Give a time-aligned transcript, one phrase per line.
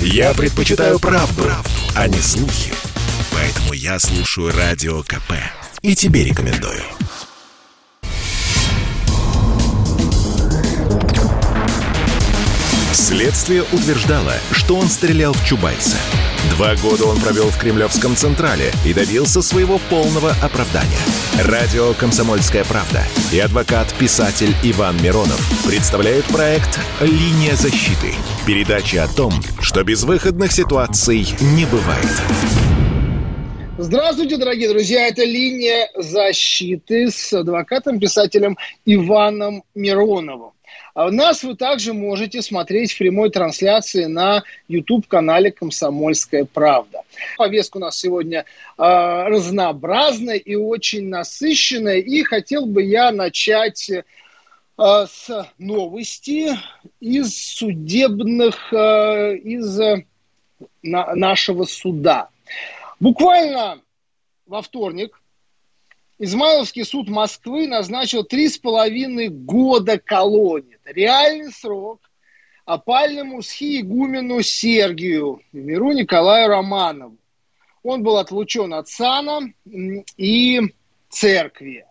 [0.00, 2.72] Я предпочитаю правду, правду, а не слухи.
[3.32, 5.32] Поэтому я слушаю Радио КП.
[5.82, 6.82] И тебе рекомендую.
[12.92, 15.96] Следствие утверждало, что он стрелял в Чубайса.
[16.50, 20.98] Два года он провел в Кремлевском Централе и добился своего полного оправдания.
[21.44, 28.14] Радио «Комсомольская правда» и адвокат-писатель Иван Миронов представляют проект «Линия защиты».
[28.46, 32.06] Передача о том, что безвыходных ситуаций не бывает.
[33.76, 35.08] Здравствуйте, дорогие друзья.
[35.08, 40.52] Это «Линия защиты» с адвокатом-писателем Иваном Мироновым.
[40.94, 47.00] А нас вы также можете смотреть в прямой трансляции на YouTube-канале «Комсомольская правда».
[47.36, 48.44] Повестка у нас сегодня
[48.78, 48.82] э,
[49.26, 51.98] разнообразная и очень насыщенная.
[51.98, 53.90] И хотел бы я начать
[54.78, 56.50] с новости
[57.00, 60.04] из судебных, э, из э,
[60.82, 62.28] на, нашего суда.
[63.00, 63.80] Буквально
[64.46, 65.20] во вторник
[66.18, 70.78] Измайловский суд Москвы назначил три с половиной года колонии.
[70.82, 72.00] Это реальный срок
[72.64, 77.16] опальному схиегумену Сергию, миру Николаю Романову.
[77.82, 79.52] Он был отлучен от сана
[80.16, 80.60] и
[81.08, 81.85] церкви.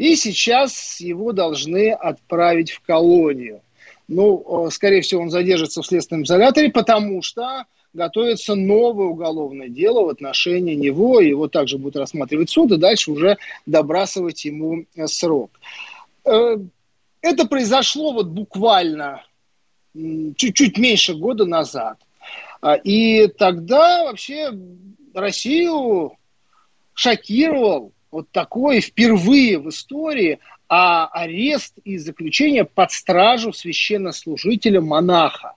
[0.00, 3.60] И сейчас его должны отправить в колонию.
[4.08, 10.08] Ну, скорее всего, он задержится в следственном изоляторе, потому что готовится новое уголовное дело в
[10.08, 15.50] отношении него, его также будет рассматривать суд, и дальше уже добрасывать ему э, срок.
[16.24, 16.56] Э,
[17.20, 19.22] это произошло вот буквально
[19.92, 21.98] чуть-чуть меньше года назад.
[22.62, 24.50] А, и тогда вообще
[25.12, 26.16] Россию
[26.94, 30.38] шокировал вот такой впервые в истории
[30.72, 35.54] а арест и заключение под стражу священнослужителя монаха.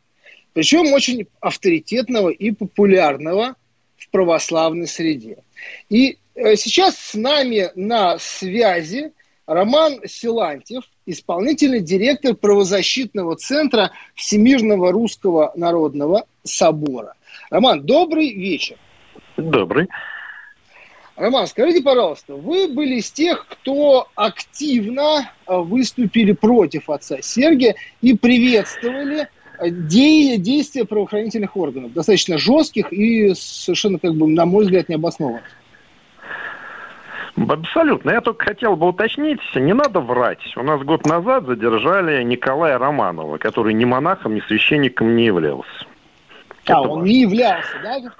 [0.53, 3.55] Причем очень авторитетного и популярного
[3.95, 5.37] в православной среде.
[5.89, 9.13] И э, сейчас с нами на связи
[9.45, 17.13] Роман Силантьев, исполнительный директор правозащитного центра Всемирного Русского Народного Собора.
[17.51, 18.77] Роман, добрый вечер.
[19.37, 19.87] Добрый.
[21.15, 28.17] Роман, скажите, пожалуйста, вы были из тех, кто активно э, выступили против отца Сергия и
[28.17, 29.27] приветствовали
[29.61, 35.43] де- действия правоохранительных органов, достаточно жестких и совершенно, как бы, на мой взгляд, необоснованных.
[37.35, 38.11] Абсолютно.
[38.11, 40.55] Я только хотел бы уточнить, не надо врать.
[40.55, 45.69] У нас год назад задержали Николая Романова, который ни монахом, ни священником не являлся.
[46.65, 47.03] А, это он важно.
[47.05, 48.13] не являлся, да?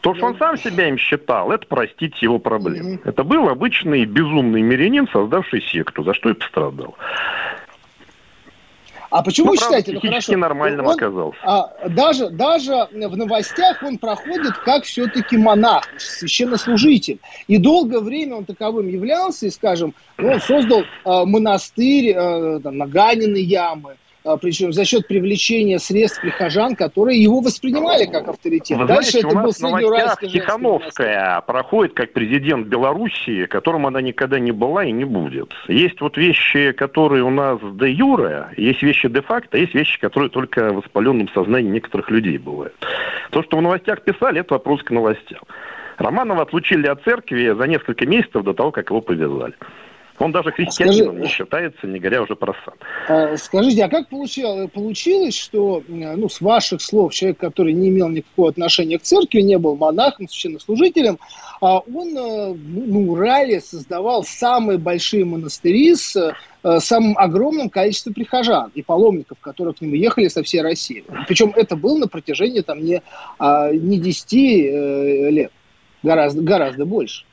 [0.00, 3.00] То, что он сам себя им считал, это простить его проблем.
[3.04, 6.96] Это был обычный безумный мирянин, создавший секту, за что и пострадал.
[9.10, 11.38] А почему ну, вы считаете, ну хорошо, нормальным он, оказался?
[11.42, 17.18] А, даже, даже в новостях он проходит как все-таки монах, священнослужитель.
[17.48, 22.78] И долгое время он таковым являлся, и, скажем, ну, он создал э, монастырь э, там,
[22.78, 23.96] на Ганиной ямы,
[24.40, 28.78] причем за счет привлечения средств прихожан, которые его воспринимали как авторитет.
[28.78, 34.00] Вы Дальше знаете, это у нас был новостях Тихановская проходит как президент Белоруссии, которым она
[34.00, 35.52] никогда не была и не будет.
[35.68, 40.30] Есть вот вещи, которые у нас де юре, есть вещи де факто, есть вещи, которые
[40.30, 42.74] только в воспаленном сознании некоторых людей бывают.
[43.30, 45.40] То, что в новостях писали, это вопрос к новостям.
[45.96, 49.54] Романова отлучили от церкви за несколько месяцев до того, как его повязали.
[50.20, 52.74] Он даже христианином Скажи, не считается, не говоря уже про сан.
[53.08, 58.10] А, скажите, а как получилось, получилось, что, ну, с ваших слов, человек, который не имел
[58.10, 61.18] никакого отношения к церкви, не был монахом, священнослужителем,
[61.62, 68.70] а он э, на Урале создавал самые большие монастыри с э, самым огромным количеством прихожан
[68.74, 71.02] и паломников, которые к нему ехали со всей России.
[71.28, 73.02] Причем это было на протяжении там не,
[73.38, 75.52] а, не 10 э, лет,
[76.02, 77.24] гораздо, гораздо больше.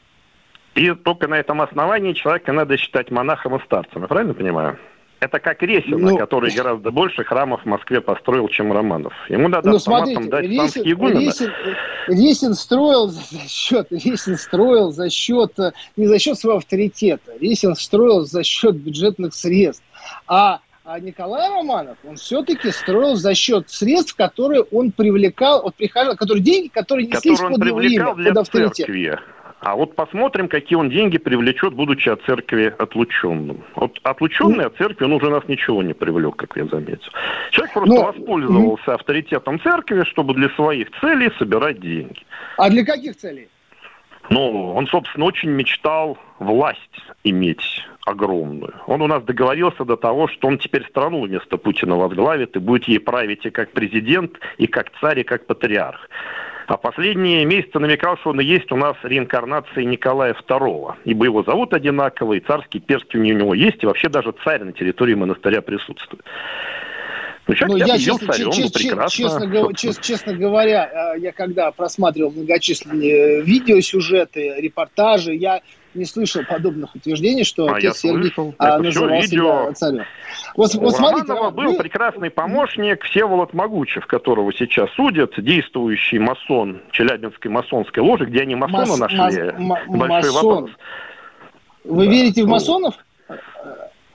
[0.77, 4.03] И только на этом основании человека надо считать монахом и старцем.
[4.03, 4.77] Я правильно понимаю?
[5.19, 9.13] Это как Ресин, ну, который гораздо больше храмов в Москве построил, чем Романов.
[9.29, 11.51] Ему надо ну, смотрите, дать Ресин, Ресин,
[12.07, 15.53] Ресин строил за счет, Ресин строил за счет,
[15.95, 19.83] не за счет своего авторитета, Ресин строил за счет бюджетных средств.
[20.27, 20.59] А
[20.89, 26.41] а Николай Романов, он все-таки строил за счет средств, которые он привлекал от прихожан, которые
[26.41, 28.85] деньги, которые неслись под его имя, под авторитет.
[28.85, 29.19] Церкви.
[29.59, 33.63] А вот посмотрим, какие он деньги привлечет, будучи от церкви отлученным.
[33.75, 37.11] Вот отлученный от церкви, он уже нас ничего не привлек, как я заметил.
[37.51, 38.05] Человек просто Но...
[38.05, 42.21] воспользовался авторитетом церкви, чтобы для своих целей собирать деньги.
[42.57, 43.49] А для каких целей?
[44.29, 46.79] Ну, он, собственно, очень мечтал власть
[47.23, 48.73] иметь огромную.
[48.85, 52.87] Он у нас договорился до того, что он теперь страну вместо Путина возглавит и будет
[52.87, 56.09] ей править и как президент, и как царь, и как патриарх.
[56.67, 60.95] А последние месяцы намекал, что он и есть у нас реинкарнация Николая II.
[61.05, 64.73] Ибо его зовут одинаково, и царский перст у него есть, и вообще даже царь на
[64.73, 66.25] территории монастыря присутствует.
[67.47, 72.31] Ну, ну я, честно, царем, ну, честно, честно, честно, честно говоря, э, я когда просматривал
[72.31, 75.61] многочисленные видеосюжеты, репортажи, я
[75.93, 78.55] не слышал подобных утверждений, что а отец Сергей слышал.
[78.57, 79.63] а, называл видео.
[79.63, 80.03] себя царем.
[80.55, 81.77] Вот, вот смотрите, Романова был вы...
[81.77, 88.97] прекрасный помощник Всеволод Могучев, которого сейчас судят, действующий масон Челябинской масонской ложи, где они масона
[88.97, 88.99] Мас...
[88.99, 89.51] нашли.
[89.57, 89.79] Мас...
[89.87, 90.33] Большой масон.
[90.33, 90.71] вопрос.
[91.83, 92.11] Вы да.
[92.11, 92.95] верите в масонов?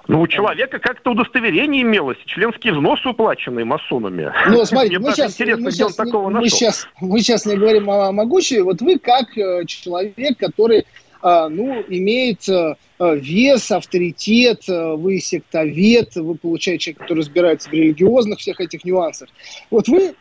[0.09, 4.33] Ну, у человека как-то удостоверение имелось, членские взносы уплаченные масонами.
[4.49, 8.11] Ну, смотрите, мы сейчас, интересно, мы, сейчас, такого мы, сейчас, мы сейчас не говорим о
[8.11, 8.61] могучей.
[8.63, 10.87] Вот вы как э, человек, который
[11.23, 18.41] ну, имеет э, вес, авторитет, э, вы сектовед, вы получаете человек, который разбирается в религиозных
[18.41, 19.29] всех этих нюансах.
[19.71, 20.15] Вот вы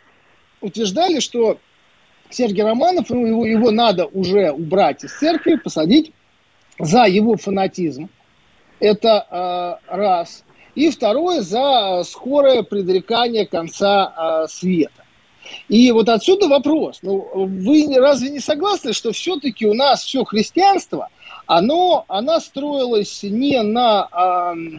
[0.62, 1.58] утверждали, что
[2.30, 6.12] Сергей Романов, ну, его, его надо уже убрать из церкви, посадить
[6.80, 8.10] за его фанатизм.
[8.80, 10.44] Это э, раз.
[10.76, 15.01] И второе, за скорое предрекание конца э, света.
[15.70, 17.00] И вот отсюда вопрос.
[17.02, 21.10] Ну, вы разве не согласны, что все-таки у нас все христианство,
[21.46, 24.78] оно, оно строилось не на э,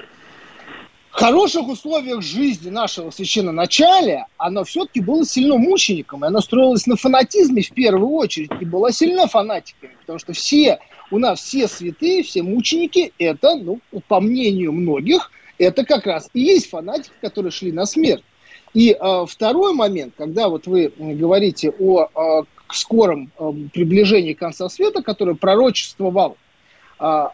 [1.13, 7.63] хороших условиях жизни нашего священноначалия, оно все-таки было сильно мучеником, и оно строилось на фанатизме
[7.63, 10.79] в первую очередь, и было сильно фанатиками, потому что все,
[11.11, 16.41] у нас все святые, все мученики, это, ну, по мнению многих, это как раз и
[16.41, 18.25] есть фанатики, которые шли на смерть.
[18.75, 25.03] И э, второй момент, когда вот вы говорите о э, скором э, приближении конца света,
[25.03, 26.37] который пророчествовал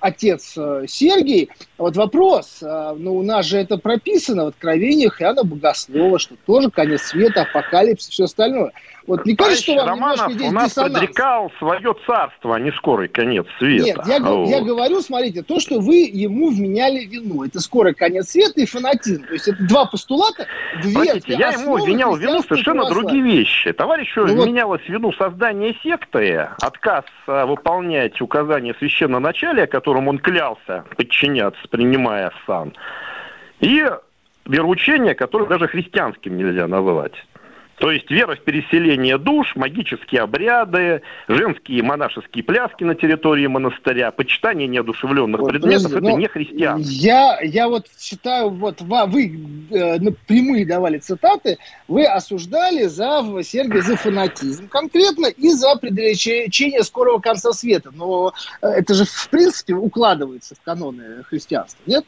[0.00, 5.44] отец э, Сергий, вот вопрос, э, ну у нас же это прописано в откровениях Иоанна
[5.44, 8.72] Богослова, что тоже конец света, апокалипсис, все остальное.
[9.08, 10.98] Вот не кажется, что вам Романов немножко здесь у нас диссонанс?
[10.98, 13.84] предрекал свое царство, а не скорый конец света.
[13.84, 14.48] Нет, я, вот.
[14.50, 19.24] я говорю, смотрите, то, что вы ему вменяли вину, это скорый конец света и фанатизм.
[19.24, 20.46] То есть это два постулата,
[20.82, 23.72] две Простите, я ему вменял вину совершенно другие вещи.
[23.72, 24.92] Товарищу ну, вменялось вот...
[24.92, 28.74] вину создания секты, отказ а, выполнять указания
[29.58, 32.72] священноначалия, которым он клялся подчиняться, принимая сан,
[33.60, 33.84] и
[34.46, 37.12] вероучение, которое даже христианским нельзя называть.
[37.78, 44.66] То есть вера в переселение душ, магические обряды, женские монашеские пляски на территории монастыря, почитание
[44.66, 46.90] неодушевленных вот, предметов, это не христианство.
[46.90, 49.40] Я, я вот считаю, вот вы
[49.70, 57.20] э, прямые давали цитаты, вы осуждали за Сергия за фанатизм конкретно и за предречение скорого
[57.20, 57.90] конца света.
[57.94, 62.04] Но э, это же в принципе укладывается в каноны христианства, нет?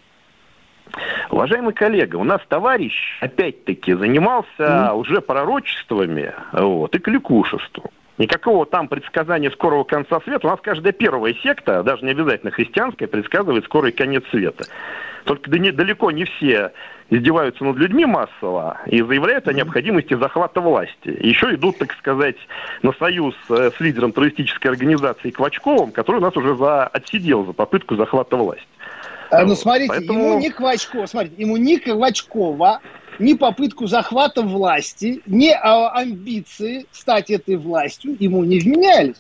[1.31, 4.95] Уважаемый коллега, у нас товарищ, опять-таки, занимался mm.
[4.95, 7.91] уже пророчествами вот, и кликушеством.
[8.19, 10.47] Никакого там предсказания скорого конца света.
[10.47, 14.65] У нас каждая первая секта, даже не обязательно христианская, предсказывает скорый конец света.
[15.25, 16.73] Только далеко не все
[17.11, 21.17] издеваются над людьми массово и заявляют о необходимости захвата власти.
[21.21, 22.37] Еще идут, так сказать,
[22.83, 27.53] на союз э, с лидером террористической организации Квачковым, который у нас уже за, отсидел за
[27.53, 28.67] попытку захвата власти.
[29.31, 30.25] А, ну, смотрите, Поэтому...
[30.25, 32.81] ему не Квачкова, смотрите, ему не Квачкова,
[33.19, 39.17] ни попытку захвата власти, ни а, амбиции стать этой властью ему не вменялись.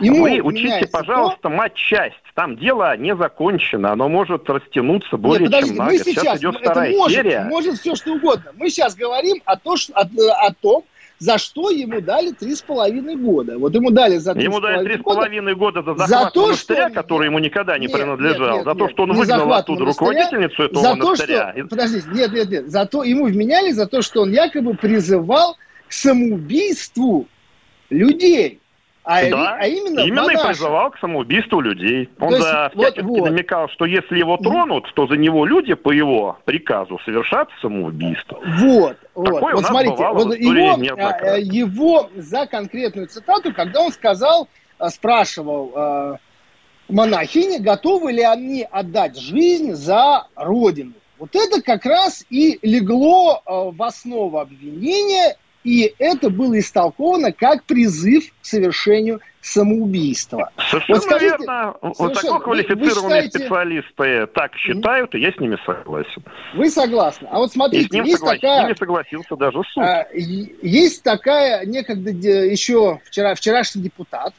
[0.00, 1.48] Ему Вы учите, пожалуйста, то...
[1.50, 2.16] мать-часть.
[2.34, 5.94] Там дело не закончено, оно может растянуться более Нет, чем на год.
[5.98, 7.44] Сейчас, сейчас идет вторая может, серия.
[7.44, 8.50] Может все что угодно.
[8.56, 10.84] Мы сейчас говорим о, то, что, о, о том,
[11.24, 13.58] за что ему дали три с половиной года.
[13.58, 16.88] Вот ему дали за Ему дали три с половиной года за захват за то, монастыря,
[16.90, 16.94] что...
[16.94, 20.64] который ему никогда не нет, принадлежал, нет, нет, за то, что он выгнал оттуда руководительницу
[20.64, 21.52] этого за монастыря.
[21.52, 21.68] То, что...
[21.68, 22.68] Подождите, нет, нет, нет.
[22.68, 25.56] За то, ему вменяли за то, что он якобы призывал
[25.88, 27.26] к самоубийству
[27.88, 28.60] людей.
[29.06, 32.08] А, да, а именно, именно и призывал к самоубийству людей.
[32.18, 33.30] Он то за всячески вот, вот.
[33.30, 38.40] намекал, что если его тронут, то за него люди по его приказу совершат самоубийство.
[38.58, 39.42] Вот, вот.
[39.42, 46.18] вот смотрите, вот его, а, его за конкретную цитату, когда он сказал, а, спрашивал
[46.88, 50.92] монахини, готовы ли они отдать жизнь за Родину.
[51.18, 58.24] Вот это как раз и легло в основу обвинения и это было истолковано как призыв
[58.42, 60.50] к совершению самоубийства.
[60.70, 61.74] Совершенно вот скажите, верно.
[61.80, 63.38] Вот такой квалифицированные считаете...
[63.38, 66.22] специалисты так считают, и я с ними согласен.
[66.54, 67.28] Вы согласны.
[67.30, 68.36] А вот смотрите, и с ним есть соглас...
[68.36, 68.60] такая...
[68.60, 69.82] С ними согласился даже суд.
[69.82, 74.34] А, есть такая некогда еще вчера, вчерашний депутат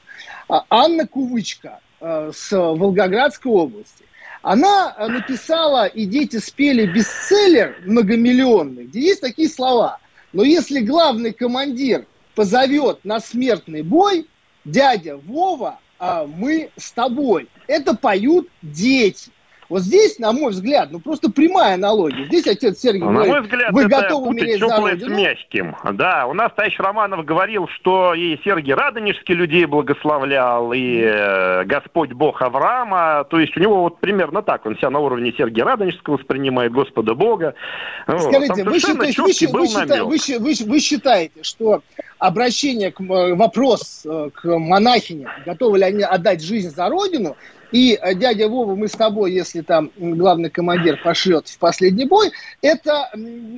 [0.48, 4.06] а, Анна Кувычка а, с Волгоградской области.
[4.42, 9.98] Она написала «И дети спели» бестселлер многомиллионный, где есть такие слова.
[10.36, 14.28] Но если главный командир позовет на смертный бой,
[14.66, 17.48] дядя Вова, а мы с тобой.
[17.68, 19.32] Это поют дети.
[19.68, 22.26] Вот здесь, на мой взгляд, ну просто прямая аналогия.
[22.26, 25.16] Здесь отец Сергей на говорит, мой взгляд, вы это готовы умереть за родину?
[25.16, 25.76] с мягким.
[25.94, 32.12] Да, у нас товарищ Романов говорил, что и Сергий Радонежский людей благословлял, и э, Господь
[32.14, 33.26] Бог Авраама.
[33.30, 34.66] То есть у него вот примерно так.
[34.66, 37.56] Он себя на уровне Сергия Радонежского воспринимает, Господа Бога.
[38.04, 38.72] Скажите, вот.
[38.72, 41.82] вы, считаете, вы, вы, считаете, вы, вы считаете, что
[42.20, 47.36] обращение к э, вопрос э, к монахиням, готовы ли они отдать жизнь за родину,
[47.72, 52.32] и э, дядя Вова, мы с тобой, если там главный командир пошлет в последний бой,
[52.62, 53.10] это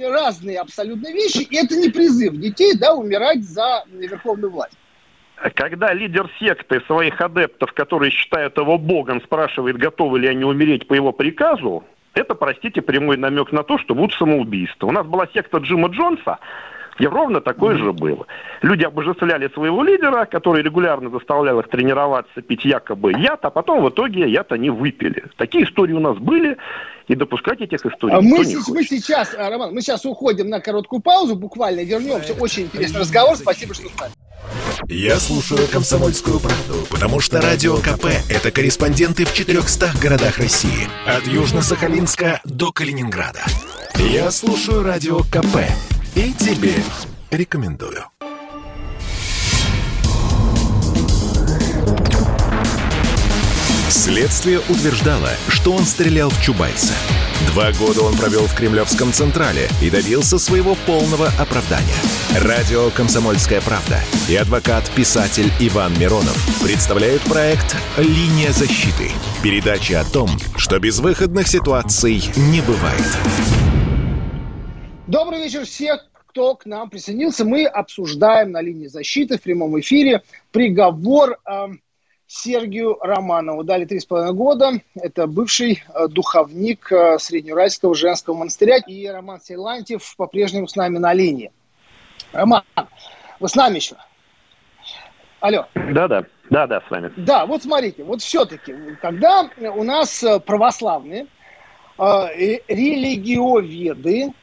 [0.02, 4.78] разные абсолютно вещи, и это не призыв детей, да, умирать за верховную власть.
[5.54, 10.96] Когда лидер секты своих адептов, которые считают его богом, спрашивает, готовы ли они умереть по
[10.96, 11.84] его приказу,
[12.16, 14.88] это, простите, прямой намек на то, что будут самоубийства.
[14.88, 16.40] У нас была секта Джима Джонса,
[17.00, 17.84] и ровно такое mm-hmm.
[17.84, 18.28] же было.
[18.62, 23.90] Люди обожествляли своего лидера, который регулярно заставлял их тренироваться, пить якобы яд, а потом в
[23.90, 25.26] итоге яд они выпили.
[25.38, 26.58] Такие истории у нас были,
[27.08, 30.60] и допускать этих историй а мы, с, мы сейчас, а, Роман, мы сейчас уходим на
[30.60, 32.34] короткую паузу, буквально вернемся.
[32.34, 33.36] Очень интересный разговор.
[33.38, 34.12] Спасибо, что стали.
[34.90, 40.88] Я слушаю «Комсомольскую правду», потому что «Радио КП»— это корреспонденты в 400 городах России.
[41.06, 43.44] От Южно-Сахалинска до Калининграда.
[43.96, 45.58] Я слушаю «Радио КП»
[46.18, 46.74] И тебе
[47.30, 48.04] рекомендую.
[53.88, 56.96] Следствие утверждало, что он стрелял в Чубайса.
[57.52, 61.86] Два года он провел в Кремлевском Централе и добился своего полного оправдания.
[62.40, 69.12] Радио «Комсомольская правда» и адвокат-писатель Иван Миронов представляют проект «Линия защиты».
[69.44, 73.06] Передача о том, что безвыходных ситуаций не бывает.
[75.08, 77.46] Добрый вечер всех, кто к нам присоединился.
[77.46, 80.22] Мы обсуждаем на линии защиты в прямом эфире
[80.52, 81.68] приговор э,
[82.28, 83.64] Сергию Романову.
[83.64, 84.72] Дали три с половиной года.
[84.96, 88.80] Это бывший э, духовник э, Среднеуральского женского монастыря.
[88.86, 91.54] И Роман Сейлантьев по-прежнему с нами на линии.
[92.34, 92.64] Роман,
[93.40, 93.96] вы с нами еще?
[95.40, 95.68] Алло.
[95.74, 96.26] Да-да.
[96.50, 97.14] Да-да, с вами.
[97.16, 101.28] Да, вот смотрите, вот все-таки, когда у нас э, православные
[101.98, 102.04] э,
[102.68, 104.34] религиоведы,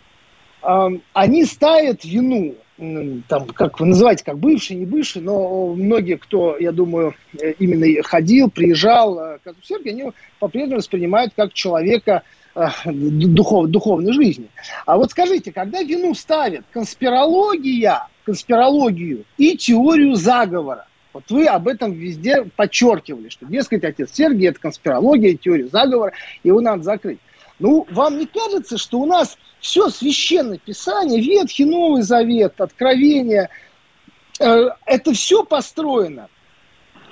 [1.13, 6.73] они ставят вину, там, как вы называете, как бывший, не бывший, но многие, кто, я
[6.73, 12.25] думаю, э, именно ходил, приезжал э, к Сергию, они по-прежнему воспринимают как человека
[12.57, 14.49] э, духов, духовной жизни.
[14.87, 21.93] А вот скажите, когда вину ставят конспирология, конспирологию и теорию заговора, вот вы об этом
[21.93, 27.21] везде подчеркивали, что, дескать, отец Сергий– это конспирология, теория заговора, его надо закрыть.
[27.59, 33.49] Ну, вам не кажется, что у нас все священное писание, Ветхий, Новый Завет, Откровение,
[34.41, 36.29] э, это все построено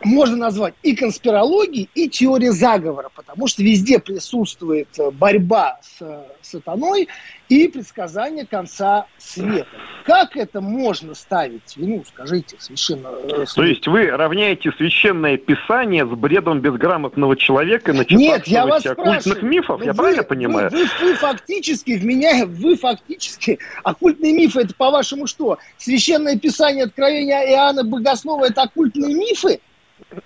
[0.05, 6.23] можно назвать и конспирологией, и теорией заговора, потому что везде присутствует э, борьба с э,
[6.41, 7.09] сатаной
[7.49, 9.67] и предсказание конца света.
[10.05, 13.09] Как это можно ставить вину, скажите, священно?
[13.09, 19.43] Э, То есть вы равняете священное писание с бредом безграмотного человека, Нет, я вас оккультных
[19.43, 20.71] мифов, я вы, правильно понимаю?
[20.71, 25.59] Вы, вы, вы фактически в меня, вы фактически, оккультные мифы, это по-вашему что?
[25.79, 29.61] Священное писание Откровения Иоанна Богослова, это оккультные мифы?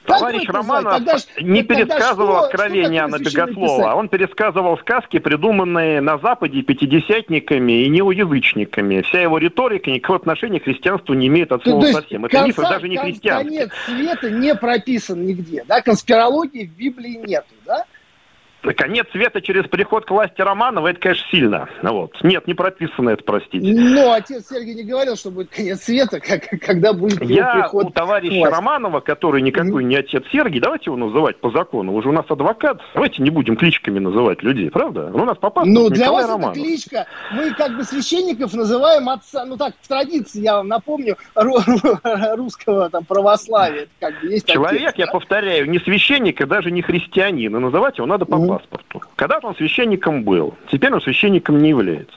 [0.04, 6.62] Товарищ Романов тогда, не пересказывал что, откровения Анны Богослова, он пересказывал сказки, придуманные на Западе
[6.62, 9.02] пятидесятниками и неоязычниками.
[9.02, 12.24] Вся его риторика никакого отношения к христианству не имеет от слова совсем.
[12.24, 13.68] Это конца, мифы даже не христианские.
[13.68, 15.80] Конец света не прописан нигде, да?
[15.82, 17.84] Конспирологии в Библии нету, да?
[18.74, 21.68] Конец света через приход к власти Романова, это, конечно, сильно.
[21.82, 22.12] Вот.
[22.22, 23.66] Нет, не прописано это, простите.
[23.66, 27.90] Но отец Сергей не говорил, что будет конец света, как, когда будет Я приход у
[27.90, 29.86] товарища Романова, который никакой mm-hmm.
[29.86, 33.56] не отец Сергий, давайте его называть по закону, уже у нас адвокат, давайте не будем
[33.56, 35.10] кличками называть людей, правда?
[35.12, 36.56] У нас по Ну, для вас Романов.
[36.56, 37.06] это кличка.
[37.32, 43.04] Мы как бы священников называем отца, ну так, в традиции, я вам напомню, русского там
[43.04, 43.88] православия.
[44.00, 45.12] Как бы есть Человек, отец, я да?
[45.12, 49.02] повторяю, не священник и даже не христианин, и называть его надо по mm-hmm паспорту.
[49.16, 52.16] Когда-то он священником был, теперь он священником не является.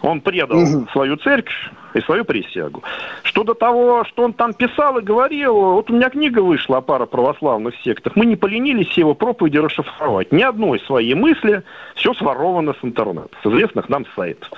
[0.00, 0.86] Он предал угу.
[0.92, 2.84] свою церковь и свою присягу.
[3.24, 6.80] Что до того, что он там писал и говорил, вот у меня книга вышла о
[6.80, 8.14] пара православных сектах.
[8.14, 10.30] Мы не поленились его проповеди расшифровать.
[10.30, 11.64] Ни одной своей мысли,
[11.96, 14.48] все своровано с интернета, с известных нам сайтов.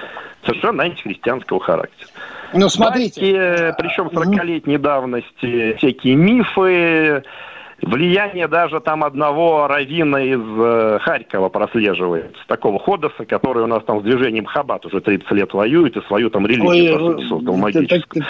[0.44, 2.10] Совершенно антихристианского характера.
[2.52, 3.20] Ну, смотрите.
[3.20, 7.22] Дайте, причем 40-летней давности, всякие мифы,
[7.82, 14.00] Влияние даже там одного равина из э, Харькова прослеживается, такого Ходоса, который у нас там
[14.00, 18.24] с движением Хабат уже 30 лет воюет и свою там религию Ой, создал магическую.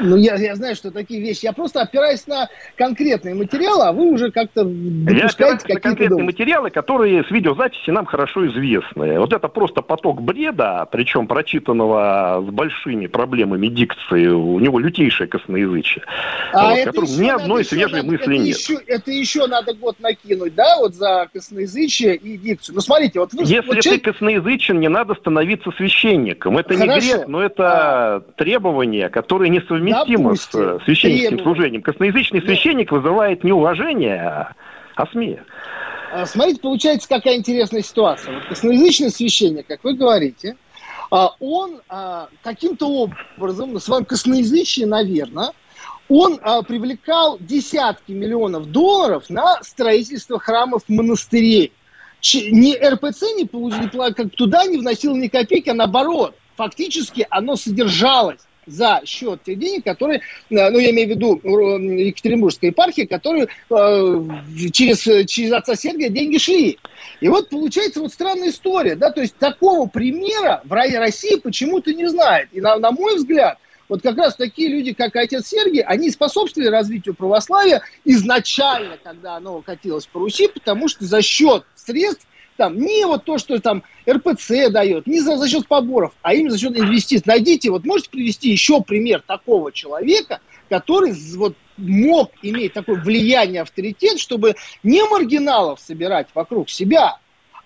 [0.00, 1.44] Ну, я, я знаю, что такие вещи.
[1.44, 5.80] Я просто опираюсь на конкретные материалы, а вы уже как-то допускаете какие-то...
[5.80, 6.24] конкретные доводы.
[6.24, 9.18] материалы, которые с видеозаписи нам хорошо известны.
[9.18, 14.28] Вот это просто поток бреда, причем прочитанного с большими проблемами дикции.
[14.28, 16.04] У него лютейшее косноязычие.
[16.52, 18.56] А вот, это еще, ни одной свежей мысли нет.
[18.56, 22.74] Еще, это еще надо год накинуть, да, вот за косноязычие и дикцию.
[22.74, 23.42] Ну, смотрите, вот вы...
[23.42, 24.04] Если вот ты человек...
[24.04, 26.58] косноязычен, не надо становиться священником.
[26.58, 26.92] Это Хорошо.
[26.92, 28.20] не грех, но это а...
[28.36, 30.80] требование, которое несовместимо Допустим.
[30.80, 31.42] с священническим требование.
[31.42, 31.82] служением.
[31.82, 32.48] Косноязычный Нет.
[32.48, 34.54] священник вызывает не уважение, а,
[34.96, 35.40] а смех.
[36.12, 38.34] А, смотрите, получается, какая интересная ситуация.
[38.34, 40.56] Вот косноязычный священник, как вы говорите,
[41.10, 41.80] а, он
[42.42, 45.52] каким-то образом на своем косноязычии, наверное,
[46.12, 51.72] он а, привлекал десятки миллионов долларов на строительство храмов монастырей.
[52.20, 57.56] Ч, ни РПЦ не получил, как туда не вносил ни копейки, а наоборот, фактически оно
[57.56, 63.48] содержалось за счет тех денег, которые, э, ну, я имею в виду Екатеринбургской епархии, которые
[63.70, 66.78] э, через, через отца Сергия деньги шли.
[67.20, 72.06] И вот получается вот странная история, да, то есть такого примера в России почему-то не
[72.08, 72.50] знает.
[72.52, 73.58] И на, на мой взгляд,
[73.92, 79.60] вот как раз такие люди, как отец Сергий, они способствовали развитию православия изначально, когда оно
[79.60, 84.70] катилось по Руси, потому что за счет средств там, не вот то, что там РПЦ
[84.70, 87.24] дает, не за, за счет поборов, а именно за счет инвестиций.
[87.26, 94.18] Найдите, вот можете привести еще пример такого человека, который вот мог иметь такое влияние, авторитет,
[94.18, 97.18] чтобы не маргиналов собирать вокруг себя,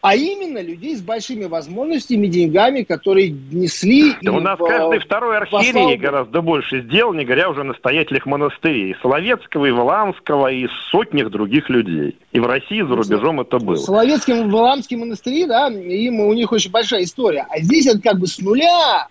[0.06, 4.14] а именно людей с большими возможностями, деньгами, которые несли...
[4.22, 8.24] Да у нас в, каждый второй архиерей гораздо больше сделал, не говоря уже о настоятелях
[8.24, 8.94] монастырей.
[9.02, 12.16] Соловецкого, и Валамского, и сотнях других людей.
[12.30, 13.74] И в России, за рубежом это было.
[13.74, 17.44] Соловецкий, Валамский монастыри, да, им, у них очень большая история.
[17.50, 19.08] А здесь это как бы с нуля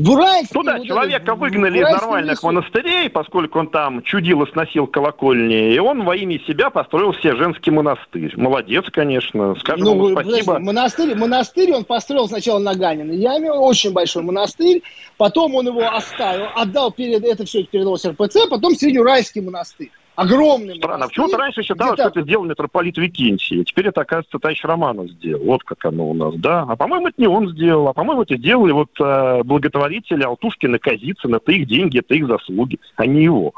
[0.00, 2.46] Бурайский, ну да, вот человека этот, выгнали из нормальных лесу.
[2.46, 7.36] монастырей, поскольку он там чудил и сносил колокольни, и он во имя себя построил себе
[7.36, 8.32] женский монастырь.
[8.36, 10.54] Молодец, конечно, скажем ну, ему спасибо.
[10.54, 14.82] Подожди, монастырь, монастырь он построил сначала на Ганиной яме, очень большой монастырь,
[15.16, 21.08] потом он его оставил, отдал перед, это все передалось РПЦ, потом Среднеуральский монастырь огромный Странно.
[21.08, 23.64] Почему-то раньше считалось, что это сделал митрополит Викентий.
[23.64, 25.44] Теперь это, оказывается, товарищ Романов сделал.
[25.44, 26.66] Вот как оно у нас, да.
[26.68, 27.88] А по-моему, это не он сделал.
[27.88, 31.36] А по-моему, это сделали вот э, благотворители Алтушкина, Казицына.
[31.36, 33.52] Это их деньги, это их заслуги, а не его.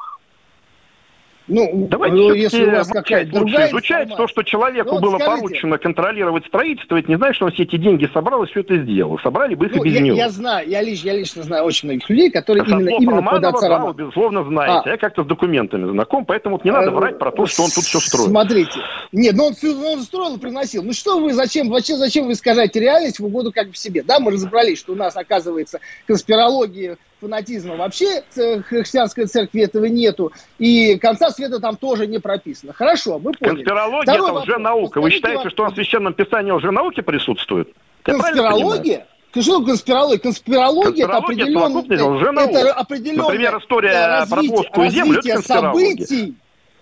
[1.52, 5.18] Ну, Давайте ну, если у вас какая-то другая изучать то, что человеку ну, вот было
[5.18, 8.60] скажите, поручено контролировать строительство, это не значит, что он все эти деньги собрал и все
[8.60, 9.18] это сделал.
[9.18, 10.16] Собрали бы их ну, и без я, него.
[10.16, 13.54] Я знаю, я, лично, я лично знаю очень многих людей, которые именно, именно Романова, под
[13.54, 14.88] отца да, вы, безусловно, знаете.
[14.88, 14.90] А.
[14.92, 17.70] Я как-то с документами знаком, поэтому вот не надо а, врать про то, что он
[17.70, 18.30] тут все строит.
[18.30, 18.80] Смотрите.
[19.12, 20.82] Нет, ну он, он строил и приносил.
[20.82, 24.02] Ну что вы, зачем, зачем, зачем вы искажаете реальность в угоду как бы себе?
[24.02, 30.32] Да, мы разобрались, что у нас, оказывается, конспирология фанатизма вообще в христианской церкви этого нету,
[30.58, 32.72] и конца света там тоже не прописано.
[32.72, 33.56] Хорошо, мы поняли.
[33.56, 35.00] Конспирология это уже наука.
[35.00, 35.52] Вы считаете, вопрос.
[35.52, 37.72] что в священном писании уже науки присутствует?
[38.02, 39.06] Конспирология?
[39.32, 40.18] Что конспирология?
[40.18, 46.34] Конспирология, это определенное, это определенное Например, история развитие, про плоскую землю, это событий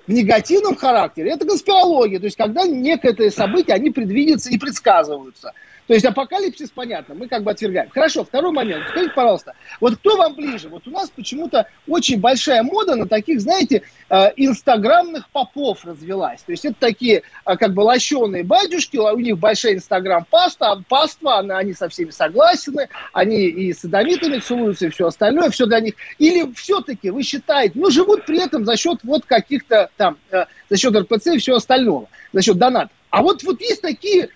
[0.07, 1.33] в негативном характере.
[1.33, 2.19] Это конспирология.
[2.19, 5.53] То есть, когда некое событие, они предвидятся и предсказываются.
[5.91, 7.91] То есть апокалипсис, понятно, мы как бы отвергаем.
[7.91, 8.85] Хорошо, второй момент.
[8.91, 10.69] Скажите, пожалуйста, вот кто вам ближе?
[10.69, 16.43] Вот у нас почему-то очень большая мода на таких, знаете, э, инстаграмных попов развелась.
[16.43, 21.73] То есть это такие э, как бы лощеные батюшки, у них большая инстаграм-паста, паства, они
[21.73, 25.95] со всеми согласны, они и с садомитами целуются, и все остальное, все для них.
[26.19, 30.77] Или все-таки вы считаете, ну, живут при этом за счет вот каких-то там, э, за
[30.77, 32.93] счет РПЦ и всего остального, за счет донатов.
[33.11, 34.29] А вот, вот есть такие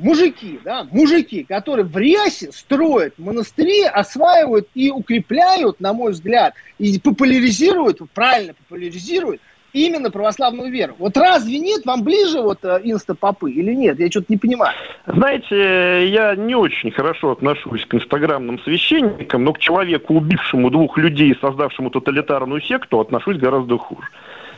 [0.00, 6.98] мужики, да, мужики, которые в рясе строят монастыри, осваивают и укрепляют, на мой взгляд, и
[6.98, 9.40] популяризируют, правильно популяризируют
[9.72, 10.94] именно православную веру.
[10.98, 13.98] Вот разве нет вам ближе вот э, инстапопы или нет?
[13.98, 14.74] Я что-то не понимаю.
[15.06, 21.36] Знаете, я не очень хорошо отношусь к инстаграмным священникам, но к человеку, убившему двух людей,
[21.40, 24.08] создавшему тоталитарную секту, отношусь гораздо хуже.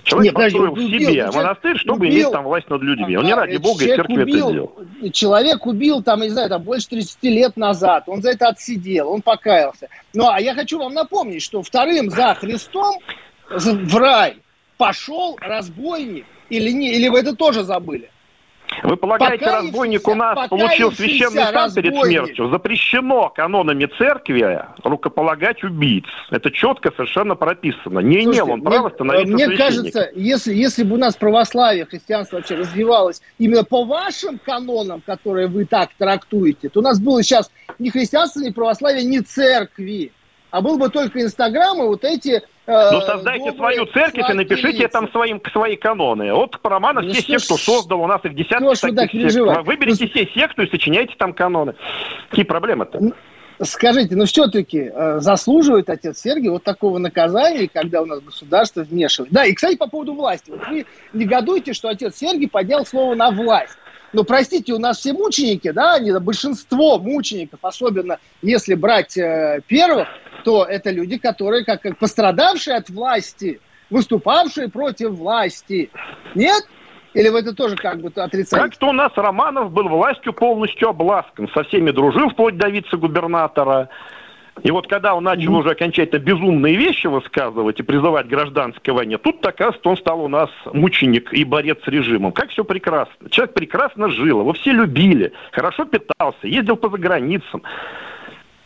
[0.04, 3.16] Человек Нет, построил подожди, убил, себе монастырь, чтобы убил, иметь там власть над людьми.
[3.16, 5.10] Он не ради Бога и церкви убил, это сделал.
[5.12, 8.04] Человек убил там, не знаю, там больше 30 лет назад.
[8.08, 9.88] Он за это отсидел, он покаялся.
[10.12, 12.96] Ну, а я хочу вам напомнить, что вторым за Христом
[13.48, 14.38] в рай
[14.76, 16.26] пошел разбойник.
[16.50, 18.10] Или, не, или вы это тоже забыли?
[18.82, 22.50] Вы полагаете, разбойник у нас получил священный сан перед смертью?
[22.50, 26.04] Запрещено канонами церкви рукополагать убийц.
[26.30, 28.00] Это четко совершенно прописано.
[28.00, 32.36] Не Слушайте, имел он права становиться Мне кажется, если, если бы у нас православие, христианство
[32.36, 37.50] вообще развивалось именно по вашим канонам, которые вы так трактуете, то у нас было сейчас
[37.78, 40.12] ни христианство, ни православие, ни церкви
[40.52, 44.86] а был бы только Инстаграм и вот эти Э, ну, создайте свою церковь и напишите
[44.86, 46.32] там своим, свои каноны.
[46.32, 49.66] Вот по романам ну, все секту создал, у нас их десятки что таких сект.
[49.66, 51.74] Выберите ну, все секту и сочиняйте там каноны.
[52.30, 52.98] Какие проблемы-то?
[53.00, 53.14] Ну,
[53.62, 59.32] скажите, ну все-таки э, заслуживает отец Сергий вот такого наказания, когда у нас государство вмешивает.
[59.32, 60.52] Да, и, кстати, по поводу власти.
[60.52, 63.76] Вот вы негодуете, что отец Сергий поднял слово на власть.
[64.12, 70.08] Но, простите, у нас все мученики, да, они, большинство мучеников, особенно если брать э, первых,
[70.44, 75.90] то это люди, которые как, как пострадавшие от власти, выступавшие против власти.
[76.34, 76.64] Нет?
[77.14, 78.64] Или вы это тоже как бы отрицаете?
[78.64, 81.48] Как-то у нас Романов был властью полностью обласкан.
[81.54, 83.88] Со всеми дружил, вплоть до вице-губернатора.
[84.62, 89.44] И вот когда он начал уже окончательно безумные вещи высказывать и призывать гражданское войне, тут,
[89.44, 92.32] оказывается, он стал у нас мученик и борец с режимом.
[92.32, 93.30] Как все прекрасно.
[93.30, 97.62] Человек прекрасно жил, его все любили, хорошо питался, ездил по заграницам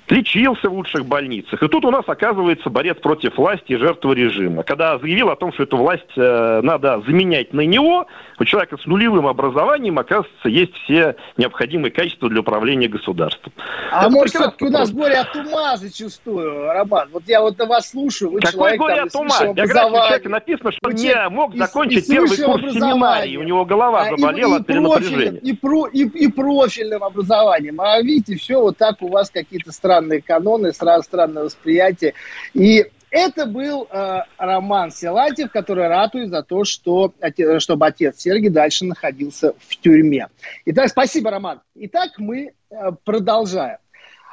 [0.09, 1.63] лечился в лучших больницах.
[1.63, 4.63] И тут у нас оказывается борец против власти и жертва режима.
[4.63, 8.07] Когда заявил о том, что эту власть э, надо заменять на него,
[8.39, 13.53] у человека с нулевым образованием, оказывается, есть все необходимые качества для управления государством.
[13.91, 17.09] А Это может, все-таки у нас горе от ума зачастую, Роман?
[17.13, 19.53] Вот я вот вас слушаю, вы Какой человек, горе там, от ума?
[19.53, 23.43] В биографии человека написано, что он не мог и, закончить и первый курс семинарии, у
[23.43, 25.41] него голова а, заболела и, и от перенапряжения.
[25.41, 27.81] И, про, и, и профильным образованием.
[27.81, 32.15] А видите, все вот так у вас какие-то странные странные каноны, странное восприятие.
[32.55, 37.15] И это был э, Роман Силатьев, который ратует за то, что,
[37.59, 40.29] чтобы отец Сергий дальше находился в тюрьме.
[40.67, 41.61] Итак, спасибо, Роман.
[41.77, 43.79] Итак, мы э, продолжаем.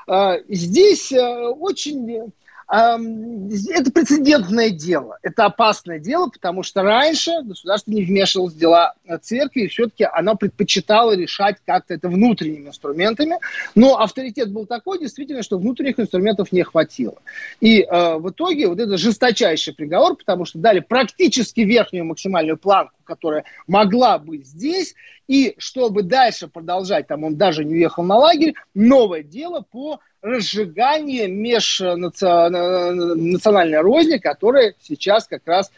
[0.07, 2.33] Э, здесь э, очень
[2.75, 9.61] это прецедентное дело, это опасное дело, потому что раньше государство не вмешивалось в дела церкви,
[9.61, 13.37] и все-таки оно предпочитало решать как-то это внутренними инструментами,
[13.75, 17.17] но авторитет был такой, действительно, что внутренних инструментов не хватило.
[17.61, 22.93] И э, в итоге вот это жесточайший приговор, потому что дали практически верхнюю максимальную планку,
[23.03, 24.95] которая могла быть здесь,
[25.27, 31.33] и чтобы дальше продолжать, там он даже не уехал на лагерь, новое дело по разжиганию
[31.33, 35.71] межнациональной розни, которая сейчас как раз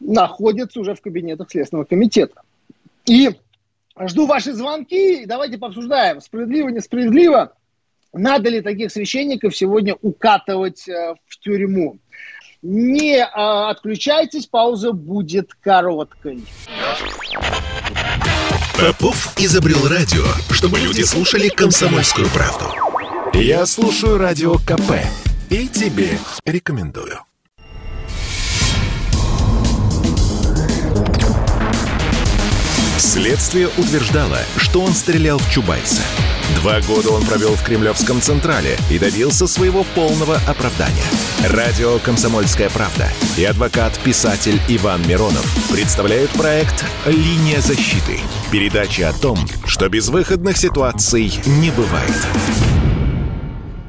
[0.00, 2.42] находится уже в кабинетах Следственного комитета.
[3.06, 3.30] И
[3.98, 7.52] жду ваши звонки, давайте пообсуждаем, справедливо, несправедливо,
[8.12, 11.98] надо ли таких священников сегодня укатывать э, в тюрьму.
[12.66, 16.46] Не а, отключайтесь, пауза будет короткой.
[18.78, 22.64] Попов изобрел радио, чтобы люди слушали комсомольскую правду.
[23.34, 24.92] Я слушаю радио КП
[25.50, 27.18] и тебе рекомендую.
[32.96, 36.00] Следствие утверждало, что он стрелял в Чубайса.
[36.56, 41.04] Два года он провел в Кремлевском Централе и добился своего полного оправдания.
[41.50, 48.18] Радио «Комсомольская правда» и адвокат-писатель Иван Миронов представляют проект «Линия защиты».
[48.52, 52.26] Передача о том, что безвыходных ситуаций не бывает.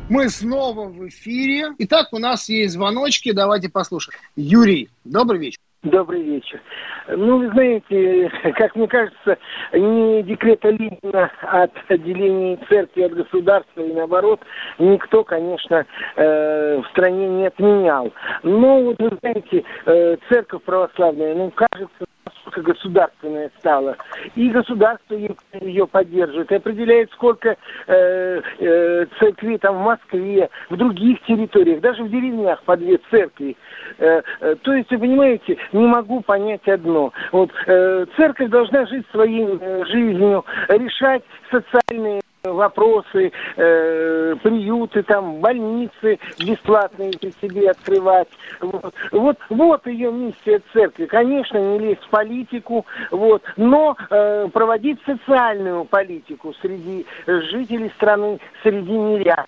[0.09, 1.73] Мы снова в эфире.
[1.79, 3.31] Итак, у нас есть звоночки.
[3.31, 4.19] Давайте послушаем.
[4.35, 5.59] Юрий, добрый вечер.
[5.83, 6.61] Добрый вечер.
[7.07, 9.37] Ну, вы знаете, как мне кажется,
[9.73, 14.41] не декрета Ленина от отделения церкви от государства и наоборот,
[14.79, 18.11] никто, конечно, э, в стране не отменял.
[18.43, 22.05] Но вот вы знаете, э, церковь православная, ну, кажется,
[22.45, 23.97] насколько государственная стала.
[24.35, 30.77] И государство ее, ее поддерживает, и определяет, сколько э, э, церквей там в Москве, в
[30.77, 33.55] других территориях, даже в деревнях по две церкви.
[33.97, 37.11] Э, э, то есть, вы понимаете, не могу понять одно.
[37.31, 42.21] Вот, э, церковь должна жить своей э, жизнью, решать социальные
[42.53, 48.27] вопросы, э, приюты, там, больницы бесплатные при себе открывать.
[48.61, 51.05] Вот, вот, вот ее миссия церкви.
[51.05, 58.91] Конечно, не лезть в политику, вот, но э, проводить социальную политику среди жителей страны, среди
[58.91, 59.45] мирян.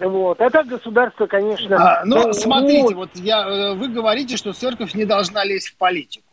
[0.00, 0.40] Вот.
[0.40, 1.76] А так государство, конечно...
[1.76, 5.76] А, ну, ну смотрите, вот я, э, вы говорите, что церковь не должна лезть в
[5.76, 6.24] политику.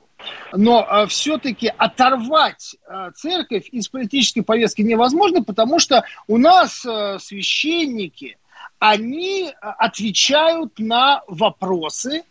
[0.53, 7.17] Но э, все-таки оторвать э, церковь из политической повестки невозможно, потому что у нас э,
[7.19, 8.37] священники,
[8.79, 12.23] они э, отвечают на вопросы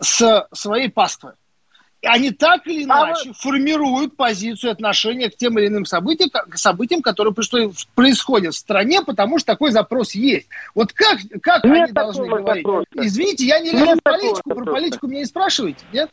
[0.00, 1.32] с своей паствой
[2.06, 6.56] они так или а иначе а формируют позицию отношения к тем или иным событиям, к
[6.56, 7.34] событиям, которые
[7.94, 10.48] происходят в стране, потому что такой запрос есть.
[10.74, 12.64] Вот как, как они должны говорить?
[12.64, 12.86] Запроса.
[12.94, 16.10] Извините, я не лезу в политику, про политику меня не спрашиваете, нет?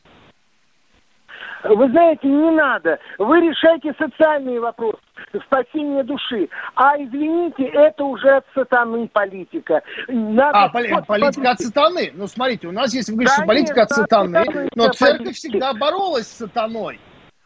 [1.64, 3.00] Вы знаете, не надо.
[3.18, 5.00] Вы решайте социальные вопросы,
[5.46, 6.50] спасение души.
[6.76, 9.82] А извините, это уже от сатаны политика.
[10.08, 10.64] Надо...
[10.64, 12.12] А, поли- политика от сатаны?
[12.14, 15.34] Ну, смотрите, у нас есть, вы говорите, да политика нет, от сатаны, но церковь политики.
[15.34, 17.00] всегда боролась с сатаной.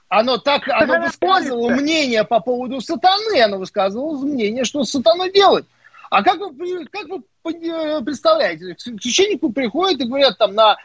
[0.10, 5.66] Оно так, оно высказывало мнение по поводу сатаны, оно высказывало мнение, что с сатаной делать.
[6.10, 10.78] А как вы, как вы представляете, к священнику приходят и говорят там на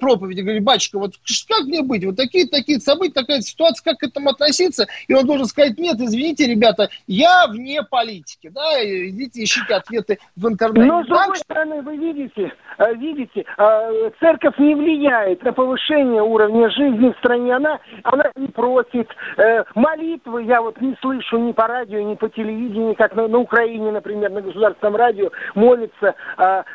[0.00, 1.14] проповеди, говорит, батюшка, вот
[1.48, 2.04] как мне быть?
[2.04, 4.86] Вот такие-такие события, такая ситуация, как к этому относиться?
[5.06, 10.48] И он должен сказать, нет, извините, ребята, я вне политики, да, идите ищите ответы в
[10.48, 10.86] интернете.
[10.86, 16.70] Но, с другой стороны, вы видите, э, видите, э, церковь не влияет на повышение уровня
[16.70, 19.08] жизни в стране, она, она не просит.
[19.36, 23.38] Э, молитвы я вот не слышу ни по радио, ни по телевидению, как на, на
[23.38, 26.14] Украине, например, на государственном радио молится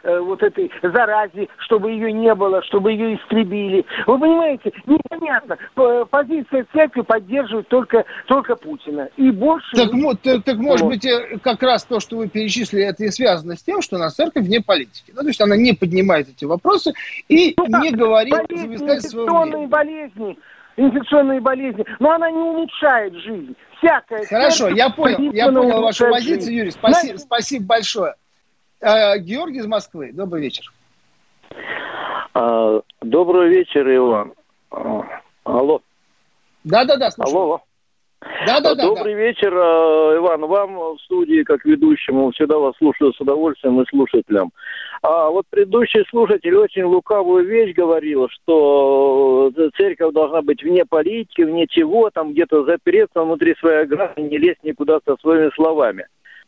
[0.03, 3.85] вот этой заразе, чтобы ее не было, чтобы ее истребили.
[4.07, 5.57] Вы понимаете, непонятно.
[6.09, 9.09] Позиция церкви поддерживает только, только Путина.
[9.17, 9.75] И больше...
[9.75, 10.13] Так, не...
[10.15, 13.63] так, так может быть, э, как раз то, что вы перечислили, это и связано с
[13.63, 15.11] тем, что у нас церковь вне политики.
[15.15, 16.93] Ну, то есть она не поднимает эти вопросы
[17.27, 20.39] и ну, не говорит, болезни, инфекционные болезни,
[20.77, 23.55] инфекционные болезни, но она не улучшает жизнь.
[23.77, 26.71] Всякая Хорошо, я понял, я понял вашу позицию, Юрий.
[26.71, 28.15] Спасибо, спасибо большое.
[28.79, 30.71] Э, Георгий из Москвы, добрый вечер.
[32.33, 34.33] А, добрый вечер, Иван.
[34.71, 35.03] А,
[35.43, 35.81] алло.
[36.63, 37.37] Да-да-да, слушаю.
[37.37, 37.61] Алло.
[38.47, 38.83] Да, да, да.
[38.83, 39.19] Добрый да.
[39.19, 40.45] вечер, а, Иван.
[40.45, 44.51] Вам в студии, как ведущему, всегда вас слушаю с удовольствием и слушателям.
[45.01, 51.67] А вот предыдущий слушатель очень лукавую вещь говорил, что церковь должна быть вне политики, вне
[51.67, 56.07] чего, там где-то запереться внутри своей ограды, не лезть никуда со своими словами.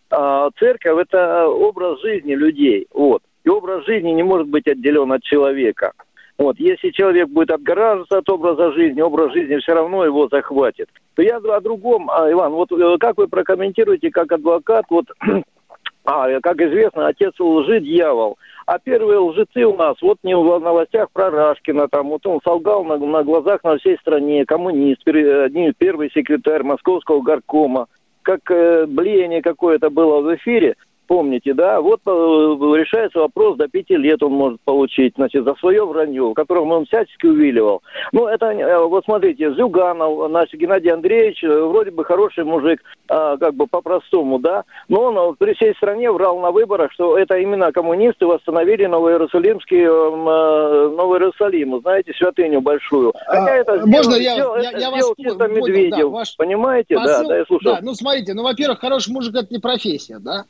[0.09, 2.87] А церковь– это образ жизни людей.
[2.93, 3.21] Вот.
[3.45, 5.93] И образ жизни не может быть отделен от человека.
[6.37, 10.89] Вот, если человек будет отгораживаться от образа жизни, образ жизни все равно его захватит.
[11.15, 15.05] То я о другом, а, Иван, вот э, как вы прокомментируете как адвокат, вот,
[16.05, 18.37] а, как известно, отец лжи дьявол.
[18.65, 22.83] А первые лжецы у нас, вот не в новостях про Рашкина, там, вот он солгал
[22.83, 27.87] на, на глазах на всей стране, коммунист, первый секретарь Московского горкома,
[28.23, 30.75] как э, блеяние какое-то было в эфире,
[31.07, 35.85] помните, да, вот э, решается вопрос, до пяти лет он может получить, значит, за свое
[35.85, 37.81] вранье, которым он всячески увиливал.
[38.11, 43.37] Ну, это, э, вот смотрите, Зюганов, наш Геннадий Андреевич, э, вроде бы хороший мужик, а,
[43.37, 47.71] как бы по-простому, да, но он при всей стране врал на выборах, что это именно
[47.71, 53.13] коммунисты восстановили Новоиерусалимский, Новый Иерусалим, знаете, святыню большую.
[53.27, 56.95] Хотя а, это можно сделал, я, сделал, я, я вас чисто Медведев, да, ваш понимаете?
[56.95, 57.75] Посыл, да, да, я слушаю.
[57.75, 60.45] Да, ну, смотрите, ну, во-первых, хороший мужик– это не профессия, да?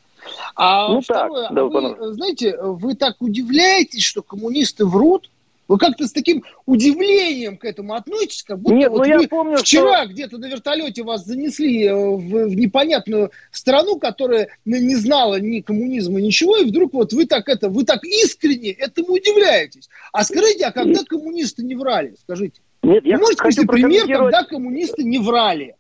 [0.56, 5.30] А ну, второе, так, а вы, знаете, вы так удивляетесь, что коммунисты врут?
[5.68, 9.58] Вы как-то с таким удивлением к этому относитесь, как будто Нет, вот ну, вы помню,
[9.58, 10.14] вчера что...
[10.14, 16.22] где-то на вертолете вас занесли э, в, в непонятную страну, которая не знала ни коммунизма,
[16.22, 19.90] ничего, и вдруг вот вы так это, вы так искренне этому удивляетесь.
[20.14, 22.16] А скажите, а когда коммунисты не врали?
[22.22, 22.62] Скажите.
[22.84, 25.76] Нет, я Можете привести пример, когда коммунисты не врали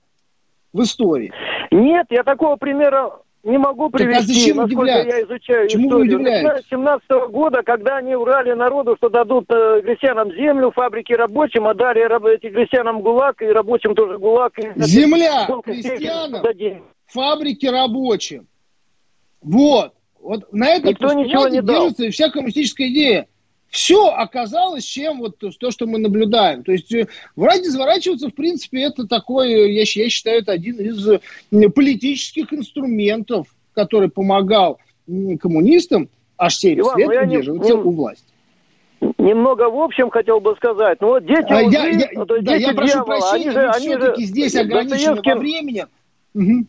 [0.73, 1.31] в истории?
[1.69, 5.17] Нет, я такого примера не могу привести, так, а зачем насколько удивляться?
[5.17, 6.19] я изучаю Чему историю.
[6.19, 11.13] Начиная с 17 -го года, когда они врали народу, что дадут э, крестьянам землю, фабрики
[11.13, 14.59] рабочим, а дали раб, этим крестьянам ГУЛАГ, и рабочим тоже ГУЛАГ.
[14.59, 16.43] И, Земля крестьянам,
[17.07, 18.47] фабрики рабочим.
[19.41, 19.93] Вот.
[20.19, 22.11] Вот на этом Никто ничего не держится дал.
[22.11, 23.27] вся коммунистическая идея
[23.75, 26.63] все оказалось чем вот то, что мы наблюдаем.
[26.63, 31.05] То есть э, врать изворачиваться, в принципе, это такой, я, я считаю, это один из
[31.09, 31.19] э,
[31.69, 34.79] политических инструментов, который помогал
[35.41, 36.07] коммунистам
[36.37, 38.23] аж 70 лет удерживаться не, у власти.
[39.17, 41.01] Немного в общем хотел бы сказать.
[41.01, 43.87] Ну вот дети а, я, я, да, дети я прошу дьявола, прощения, они же, они
[43.87, 45.85] все-таки же, здесь ограничены во времени.
[46.33, 46.65] Угу.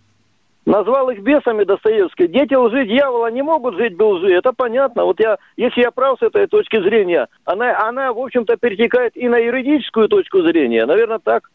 [0.66, 2.26] Назвал их бесами Достоевский.
[2.26, 5.05] Дети лжи дьявола не могут жить без лжи, это понятно.
[5.05, 9.29] Вот я, если я прав с этой точки зрения, она, она в общем-то, перетекает и
[9.29, 10.85] на юридическую точку зрения.
[10.85, 11.50] Наверное, так.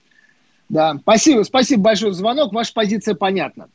[0.70, 3.68] Да, спасибо, спасибо большое за звонок, ваша позиция понятна.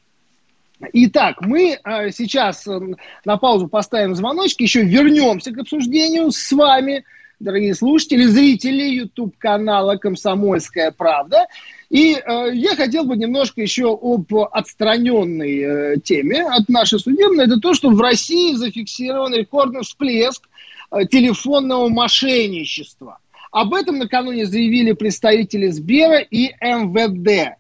[0.94, 2.81] Итак, мы э, сейчас э,
[3.27, 7.05] на паузу поставим звоночки, еще вернемся к обсуждению с вами
[7.40, 11.46] дорогие слушатели, зрители YouTube-канала «Комсомольская правда».
[11.88, 17.46] И э, я хотел бы немножко еще об отстраненной э, теме от нашей судебной.
[17.46, 20.49] Это то, что в России зафиксирован рекордный всплеск
[20.90, 23.18] э, телефонного мошенничества.
[23.53, 27.57] Об этом накануне заявили представители Сбера и МВД.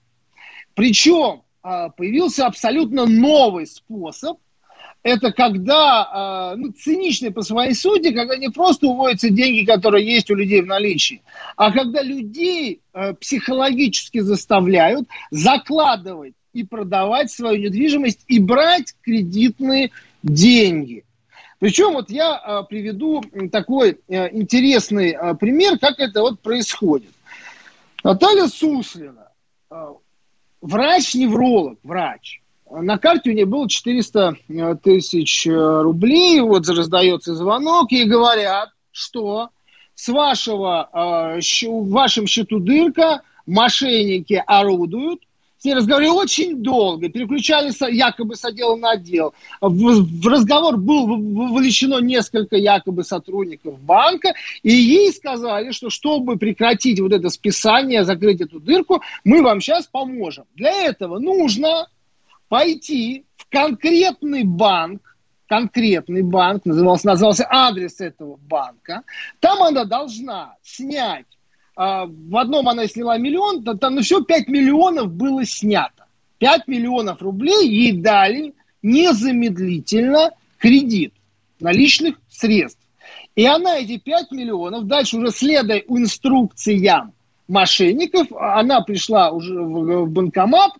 [0.74, 4.38] Причем э, появился абсолютно новый способ
[5.06, 10.32] это когда, э, ну, циничный по своей сути, когда не просто уводятся деньги, которые есть
[10.32, 11.22] у людей в наличии,
[11.56, 19.92] а когда людей э, психологически заставляют закладывать и продавать свою недвижимость и брать кредитные
[20.24, 21.04] деньги.
[21.60, 27.12] Причем вот я э, приведу такой э, интересный пример, как это вот происходит.
[28.02, 29.28] Наталья Суслина,
[29.70, 29.86] э,
[30.62, 32.40] врач-невролог, врач,
[32.70, 36.40] на карте у нее было 400 э, тысяч э, рублей.
[36.40, 39.50] Вот раздается звонок, ей говорят, что
[39.94, 45.22] с вашего, э, в вашем счету дырка, мошенники орудуют,
[45.58, 49.32] с ней разговаривали очень долго, переключались якобы с отдела на отдел.
[49.60, 57.00] В, в разговор был вовлечено несколько якобы сотрудников банка, и ей сказали, что чтобы прекратить
[57.00, 60.44] вот это списание, закрыть эту дырку, мы вам сейчас поможем.
[60.56, 61.86] Для этого нужно
[62.48, 65.16] пойти в конкретный банк,
[65.48, 69.02] конкретный банк, назывался, назывался адрес этого банка,
[69.40, 71.26] там она должна снять,
[71.76, 76.06] э, в одном она сняла миллион, там ну, все 5 миллионов было снято.
[76.38, 81.14] 5 миллионов рублей ей дали незамедлительно кредит
[81.60, 82.80] наличных средств.
[83.34, 87.12] И она эти 5 миллионов, дальше уже следуя инструкциям
[87.48, 90.72] мошенников, она пришла уже в банкомат,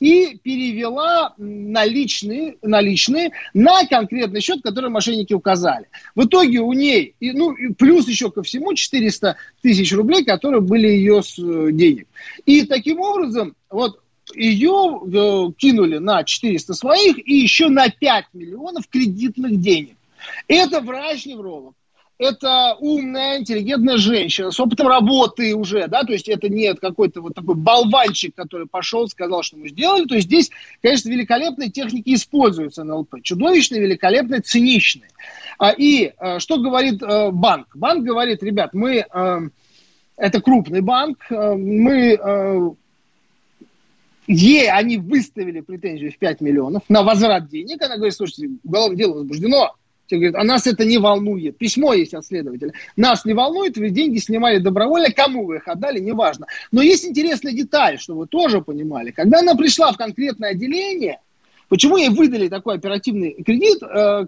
[0.00, 5.86] и перевела наличные, наличные на конкретный счет, который мошенники указали.
[6.14, 11.22] В итоге у ней, ну, плюс еще ко всему 400 тысяч рублей, которые были ее
[11.22, 12.08] с, э, денег.
[12.44, 14.00] И таким образом, вот
[14.34, 19.96] ее э, кинули на 400 своих и еще на 5 миллионов кредитных денег.
[20.48, 21.74] Это врач-невролог
[22.18, 27.34] это умная, интеллигентная женщина с опытом работы уже, да, то есть это не какой-то вот
[27.34, 30.50] такой болванчик, который пошел, сказал, что мы сделали, то есть здесь,
[30.80, 35.10] конечно, великолепные техники используются на ЛП, чудовищные, великолепные, циничные.
[35.58, 37.68] А, и а, что говорит а, банк?
[37.74, 39.04] Банк говорит, ребят, мы,
[40.16, 42.76] это крупный банк, мы
[44.26, 47.82] Ей они выставили претензию в 5 миллионов на возврат денег.
[47.82, 49.74] Она говорит, слушайте, уголовное дело возбуждено,
[50.06, 51.56] те говорят, а нас это не волнует.
[51.56, 52.72] Письмо есть от следователя.
[52.96, 56.46] Нас не волнует, вы деньги снимали добровольно, кому вы их отдали, неважно.
[56.72, 59.10] Но есть интересная деталь, что вы тоже понимали.
[59.10, 61.20] Когда она пришла в конкретное отделение,
[61.68, 64.26] почему ей выдали такой оперативный кредит, э,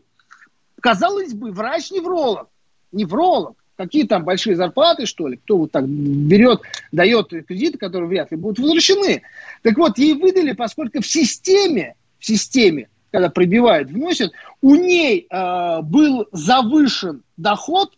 [0.81, 2.49] казалось бы, врач-невролог,
[2.93, 6.63] невролог, какие там большие зарплаты, что ли, кто вот так берет,
[6.93, 9.23] дает кредиты, которые вряд ли будут возвращены.
[9.63, 15.81] Так вот, ей выдали, поскольку в системе, в системе когда пробивают, вносят, у ней э,
[15.83, 17.93] был завышен доход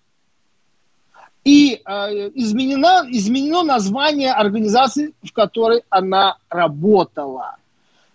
[1.44, 7.56] и э, изменено, изменено название организации, в которой она работала.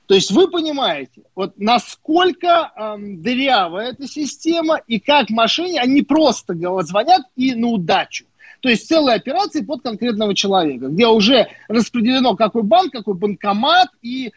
[0.05, 6.53] То есть вы понимаете, вот насколько э, дырявая эта система и как мошенники, они просто
[6.83, 8.25] звонят и на удачу.
[8.59, 14.31] То есть целые операции под конкретного человека, где уже распределено какой банк, какой банкомат и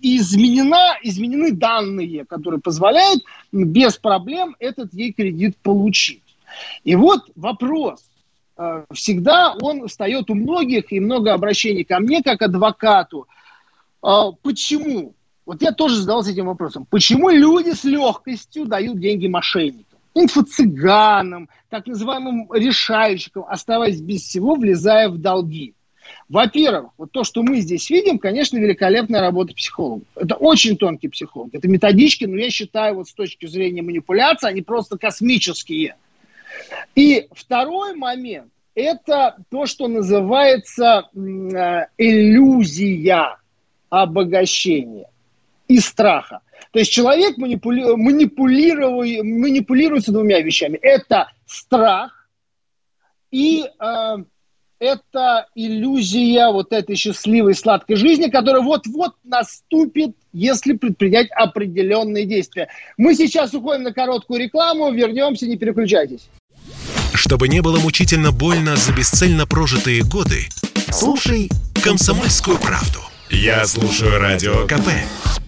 [0.00, 6.22] изменена, изменены данные, которые позволяют без проблем этот ей кредит получить.
[6.84, 8.04] И вот вопрос.
[8.56, 13.26] А, всегда он встает у многих, и много обращений ко мне, как адвокату.
[14.02, 15.14] А, почему?
[15.44, 16.86] Вот я тоже задался этим вопросом.
[16.90, 19.86] Почему люди с легкостью дают деньги мошенникам?
[20.16, 25.74] инфо-цыганам, так называемым решальщикам, оставаясь без всего, влезая в долги.
[26.28, 30.08] Во-первых, вот то, что мы здесь видим, конечно, великолепная работа психологов.
[30.16, 31.54] Это очень тонкий психолог.
[31.54, 35.96] Это методички, но я считаю, вот с точки зрения манипуляции, они просто космические.
[36.94, 43.38] И второй момент– это то, что называется э, иллюзия
[43.88, 45.08] обогащения
[45.68, 46.40] и страха.
[46.72, 47.82] То есть человек манипули...
[47.96, 50.76] манипулирует, манипулируется двумя вещами.
[50.76, 52.28] Это страх
[53.30, 54.16] и э,
[54.78, 62.68] это иллюзия вот этой счастливой сладкой жизни, которая вот-вот наступит, если предпринять определенные действия.
[62.96, 66.28] Мы сейчас уходим на короткую рекламу, вернемся, не переключайтесь.
[67.14, 70.46] Чтобы не было мучительно больно за бесцельно прожитые годы,
[70.90, 71.48] слушай
[71.82, 73.00] «Комсомольскую правду».
[73.30, 74.88] Я слушаю Радио КП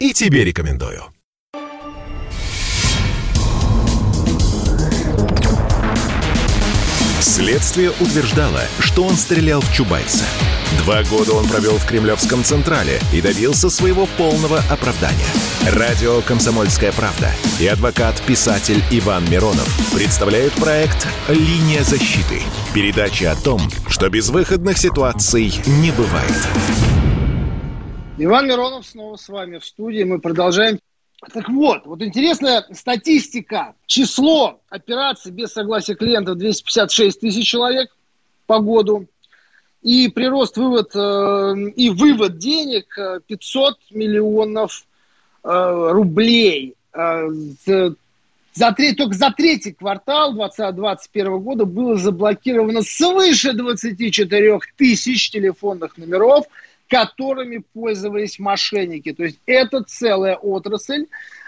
[0.01, 1.05] и тебе рекомендую.
[7.39, 10.25] Следствие утверждало, что он стрелял в Чубайса.
[10.83, 15.25] Два года он провел в Кремлевском Централе и добился своего полного оправдания.
[15.71, 17.31] Радио «Комсомольская правда»
[17.61, 22.43] и адвокат-писатель Иван Миронов представляют проект «Линия защиты».
[22.75, 26.35] Передача о том, что безвыходных ситуаций не бывает.
[28.19, 30.03] Иван Миронов снова с вами в студии.
[30.03, 30.81] Мы продолжаем
[31.33, 33.75] так вот, вот интересная статистика.
[33.87, 37.91] Число операций без согласия клиентов 256 тысяч человек
[38.47, 39.07] по году.
[39.83, 42.97] И прирост, вывод э, и вывод денег
[43.27, 44.85] 500 э, миллионов
[45.43, 46.75] э, рублей.
[46.93, 47.29] Э,
[48.55, 56.47] за, треть, только за третий квартал 2021 года было заблокировано свыше 24 тысяч телефонных номеров–
[56.89, 59.13] которыми пользовались мошенники.
[59.13, 61.07] То есть это целая отрасль.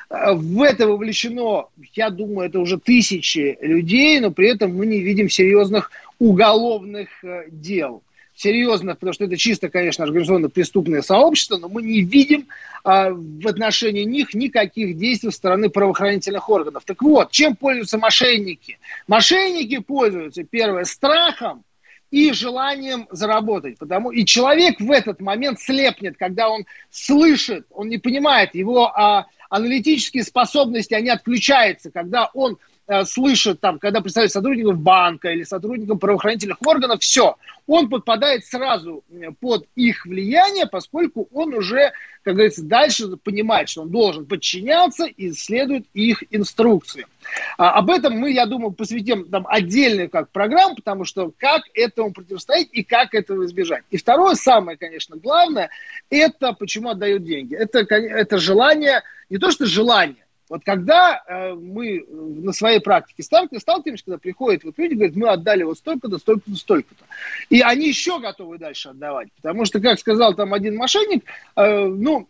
[0.08, 5.28] В это вовлечено, я думаю, это уже тысячи людей, но при этом мы не видим
[5.28, 8.02] серьезных уголовных э, дел.
[8.34, 12.48] Серьезных, потому что это чисто, конечно, организационно-преступное сообщество, но мы не видим
[12.84, 16.84] а, в отношении них никаких действий со стороны правоохранительных органов.
[16.86, 18.78] Так вот, чем пользуются мошенники?
[19.06, 21.64] Мошенники пользуются, первое, страхом,
[22.10, 23.78] и желанием заработать.
[23.78, 29.26] Потому, и человек в этот момент слепнет, когда он слышит, он не понимает, его а,
[29.48, 32.58] аналитические способности, они отключаются, когда он
[33.04, 37.36] слышит, там, когда представляет сотрудников банка или сотрудников правоохранительных органов, все,
[37.66, 39.04] он подпадает сразу
[39.40, 45.30] под их влияние, поскольку он уже, как говорится, дальше понимает, что он должен подчиняться и
[45.32, 47.06] следует их инструкции.
[47.58, 52.12] А, об этом мы, я думаю, посвятим там отдельную как программу, потому что как этому
[52.12, 53.84] противостоять и как этого избежать.
[53.90, 55.70] И второе, самое, конечно, главное,
[56.08, 57.54] это почему отдают деньги.
[57.54, 63.22] Это, это желание, не то что желание, вот когда э, мы э, на своей практике
[63.22, 67.04] сталкиваемся, когда приходят вот люди, говорят, мы отдали вот столько-то, столько-то, столько-то.
[67.50, 69.28] И они еще готовы дальше отдавать.
[69.36, 71.24] Потому что, как сказал там один мошенник,
[71.54, 72.26] э, ну,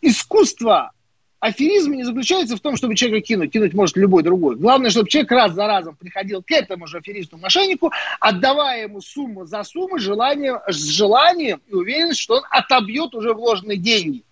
[0.00, 0.92] искусство
[1.40, 3.52] аферизма не заключается в том, чтобы человека кинуть.
[3.52, 4.56] Кинуть может любой другой.
[4.56, 9.44] Главное, чтобы человек раз за разом приходил к этому же аферисту мошеннику, отдавая ему сумму
[9.44, 14.22] за сумму, желанием, с желанием и уверенностью, что он отобьет уже вложенные деньги.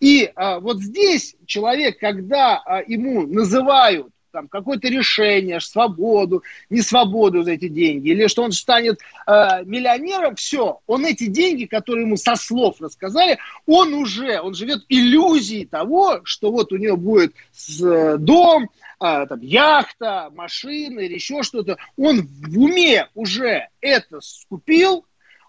[0.00, 7.42] И а, вот здесь человек, когда а, ему называют там какое-то решение, свободу, не свободу
[7.42, 12.16] за эти деньги, или что он станет э, миллионером, все, он эти деньги, которые ему
[12.16, 17.82] со слов рассказали, он уже, он живет иллюзией того, что вот у него будет с,
[17.82, 18.70] э, дом,
[19.00, 21.76] э, там, яхта, машина или еще что-то.
[21.96, 25.04] Он в уме уже это скупил,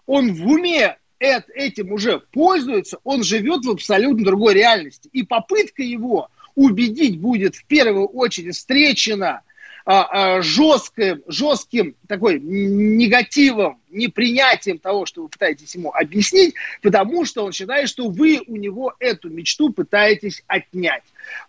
[0.06, 5.08] он в уме этим уже пользуется, он живет в абсолютно другой реальности.
[5.12, 9.42] И попытка его убедить будет в первую очередь встречена
[9.86, 17.88] жестким, жестким такой негативом, непринятием того, что вы пытаетесь ему объяснить, потому что он считает,
[17.88, 21.02] что вы у него эту мечту пытаетесь отнять.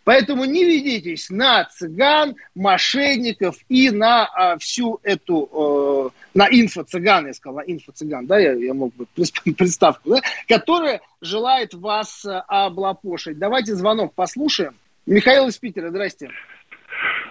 [0.04, 7.34] Поэтому не ведитесь на цыган, мошенников и на а, всю эту, э, на инфо-цыган, я
[7.34, 13.40] сказал, на инфо-цыган, да, я, я мог бы приставку, да, которая желает вас э, облапошить.
[13.40, 14.76] Давайте звонок послушаем.
[15.06, 16.30] Михаил из Питера, здрасте.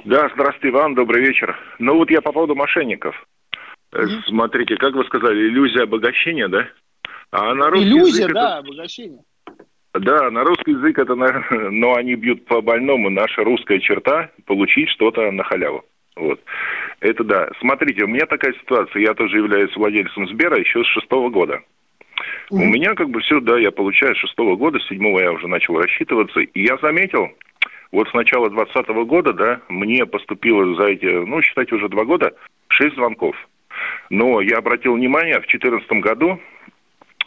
[0.05, 1.57] Да, здравствуйте, Иван, добрый вечер.
[1.79, 3.15] Ну вот я по поводу мошенников.
[3.93, 4.23] Mm-hmm.
[4.27, 6.67] Смотрите, как вы сказали, иллюзия обогащения, да?
[7.31, 8.59] А на русский иллюзия, язык да, это...
[8.59, 9.21] обогащение.
[9.95, 11.15] Да, на русский язык это,
[11.71, 13.11] но они бьют по больному.
[13.11, 15.85] Наша русская черта– получить что-то на халяву.
[16.17, 16.41] Вот.
[17.01, 17.49] Это да.
[17.61, 19.03] Смотрите, у меня такая ситуация.
[19.03, 21.61] Я тоже являюсь владельцем Сбера еще с шестого года.
[22.51, 22.57] Mm-hmm.
[22.57, 25.47] У меня как бы все, да, я получаю с шестого года, с седьмого я уже
[25.47, 26.41] начал рассчитываться.
[26.41, 27.29] И я заметил,
[27.93, 32.35] вот с начала 2020 года, да, мне поступило за эти, ну, считайте, уже два года,
[32.69, 33.37] шесть звонков.
[34.11, 36.41] Но я обратил внимание, в 2014 году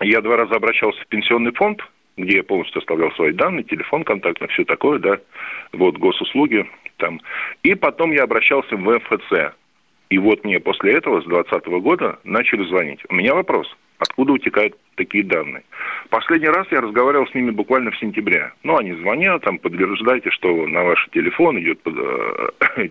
[0.01, 1.81] я два раза обращался в пенсионный фонд,
[2.17, 5.19] где я полностью оставлял свои данные, телефон контактный, все такое, да,
[5.71, 7.21] вот госуслуги там.
[7.63, 9.53] И потом я обращался в МФЦ.
[10.09, 13.01] И вот мне после этого, с 2020 года, начали звонить.
[13.09, 13.67] У меня вопрос–
[13.99, 15.63] откуда утекают такие данные.
[16.09, 18.51] Последний раз я разговаривал с ними буквально в сентябре.
[18.63, 22.87] Ну, они звонят, там, подтверждайте, что на ваш телефон идет э,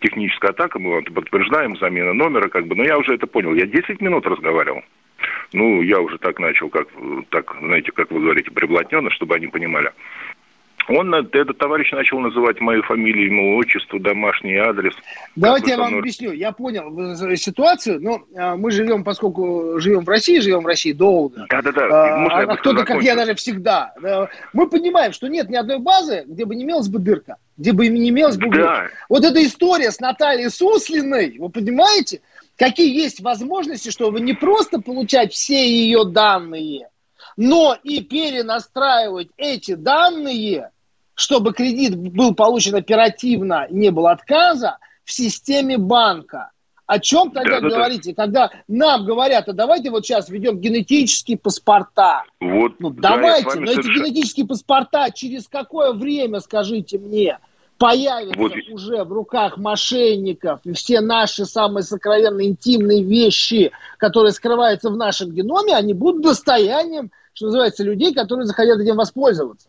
[0.00, 2.74] техническая атака, мы вам подтверждаем, замена номера, как бы.
[2.74, 3.54] Но я уже это понял.
[3.54, 4.82] Я 10 минут разговаривал.
[5.52, 6.88] Ну, я уже так начал, как,
[7.30, 9.92] так, знаете, как вы говорите, приблотненно, чтобы они понимали.
[10.88, 14.94] Он, этот товарищ начал называть мою фамилию, ему отчество, домашний адрес.
[15.36, 16.00] Давайте я вам мной...
[16.00, 16.32] объясню.
[16.32, 21.46] Я понял ситуацию, но а, мы живем, поскольку живем в России, живем в России долго.
[21.48, 21.88] Да-да-да.
[21.88, 23.94] А, а кто-то, как я, даже всегда.
[24.52, 27.36] Мы понимаем, что нет ни одной базы, где бы не имелась бы дырка.
[27.56, 28.88] где бы не имелось бы да.
[29.08, 32.20] Вот эта история с Натальей Суслиной, вы понимаете,
[32.56, 36.88] какие есть возможности, чтобы не просто получать все ее данные,
[37.36, 40.70] но и перенастраивать эти данные,
[41.14, 46.50] чтобы кредит был получен оперативно, не было отказа в системе банка.
[46.86, 48.22] О чем тогда да, говорите, да.
[48.22, 52.24] когда нам говорят, а давайте вот сейчас введем генетические паспорта.
[52.40, 57.38] Вот, ну да, давайте, но эти генетические паспорта через какое время, скажите мне,
[57.78, 58.52] появятся вот.
[58.70, 65.30] уже в руках мошенников, и все наши самые сокровенные интимные вещи, которые скрываются в нашем
[65.30, 69.68] геноме, они будут достоянием, что называется, людей, которые захотят этим воспользоваться.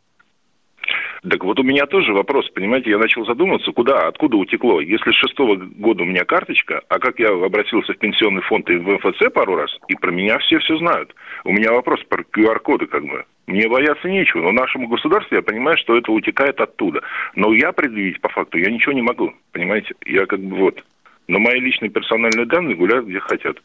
[1.29, 4.79] Так вот у меня тоже вопрос, понимаете, я начал задумываться, куда, откуда утекло.
[4.79, 8.75] Если с шестого года у меня карточка, а как я обратился в пенсионный фонд и
[8.75, 11.15] в МФЦ пару раз, и про меня все все знают.
[11.43, 13.23] У меня вопрос про QR-коды как бы.
[13.47, 17.01] Мне бояться нечего, но нашему государству я понимаю, что это утекает оттуда.
[17.35, 19.95] Но я предъявить по факту я ничего не могу, понимаете?
[20.05, 20.83] Я как бы вот.
[21.27, 23.57] Но мои личные персональные данные гуляют где хотят.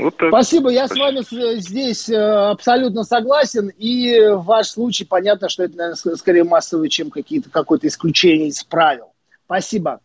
[0.00, 0.28] Вот так.
[0.28, 1.22] Спасибо, я Спасибо.
[1.22, 3.70] с вами здесь э, абсолютно согласен.
[3.78, 8.62] И в ваш случай понятно, что это, наверное, скорее массовый, чем какие-то, какое-то исключение из
[8.64, 9.12] правил.
[9.46, 10.00] Спасибо.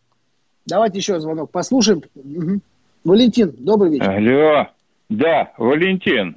[0.66, 2.02] Давайте еще звонок послушаем.
[2.14, 2.60] Угу.
[3.04, 4.10] Валентин, добрый вечер.
[4.10, 4.66] Алло.
[5.08, 6.36] Да, Валентин.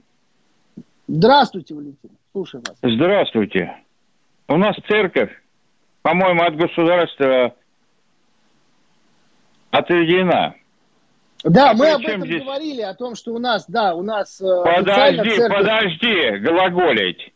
[1.08, 2.12] Здравствуйте, Валентин.
[2.32, 2.78] Слушаю вас.
[2.84, 3.76] Здравствуйте.
[4.48, 5.32] У нас церковь,
[6.04, 7.56] по-моему, от государства
[9.72, 10.56] отведена.
[11.44, 12.44] Да, а мы об этом здесь...
[12.44, 14.42] говорили, о том, что у нас, да, у нас...
[14.42, 15.58] Э, подожди, церковь...
[15.58, 17.34] подожди, глаголить.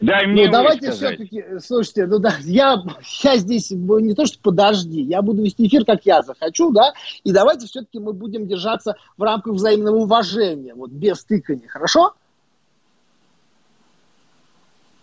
[0.00, 2.82] Дай мне ну, давайте все-таки, слушайте, ну да, я,
[3.22, 7.32] я здесь не то, что подожди, я буду вести эфир, как я захочу, да, и
[7.32, 12.14] давайте все-таки мы будем держаться в рамках взаимного уважения, вот без тыкания, хорошо?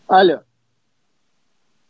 [0.08, 0.40] Алло.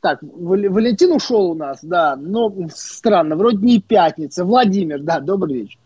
[0.01, 4.43] Так, Валентин ушел у нас, да, но странно, вроде не пятница.
[4.43, 5.79] Владимир, да, добрый вечер.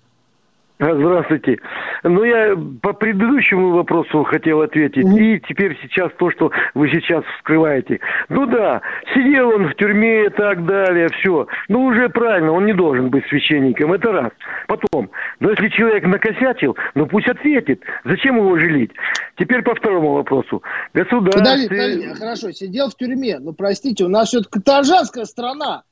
[0.82, 1.60] Здравствуйте.
[2.02, 5.06] Ну, я по предыдущему вопросу хотел ответить.
[5.06, 8.00] И теперь сейчас то, что вы сейчас вскрываете.
[8.30, 8.82] Ну да,
[9.14, 11.46] сидел он в тюрьме и так далее, все.
[11.68, 14.32] Ну, уже правильно, он не должен быть священником, это раз.
[14.68, 17.84] Потом, но если человек накосячил, ну пусть ответит.
[18.04, 18.92] Зачем его жалеть?
[19.38, 20.64] Теперь по второму вопросу.
[20.96, 21.42] Государство...
[21.42, 23.38] Подожди, подожди, хорошо, сидел в тюрьме.
[23.38, 25.84] Ну, простите, у нас все-таки каторжанская страна.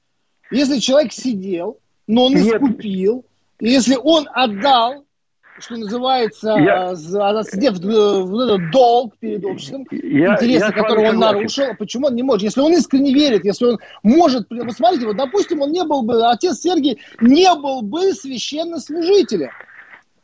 [0.50, 1.78] Если человек сидел,
[2.08, 3.24] но он искупил,
[3.60, 5.06] если он отдал,
[5.60, 6.90] что называется, я...
[6.92, 12.24] отсидев в этот долг перед обществом, я, интересы, я которые он нарушил, почему он не
[12.24, 12.44] может?
[12.44, 14.48] Если он искренне верит, если он может...
[14.50, 19.52] Вы смотрите, вот, допустим, он не был бы, отец Сергий не был бы священнослужителем,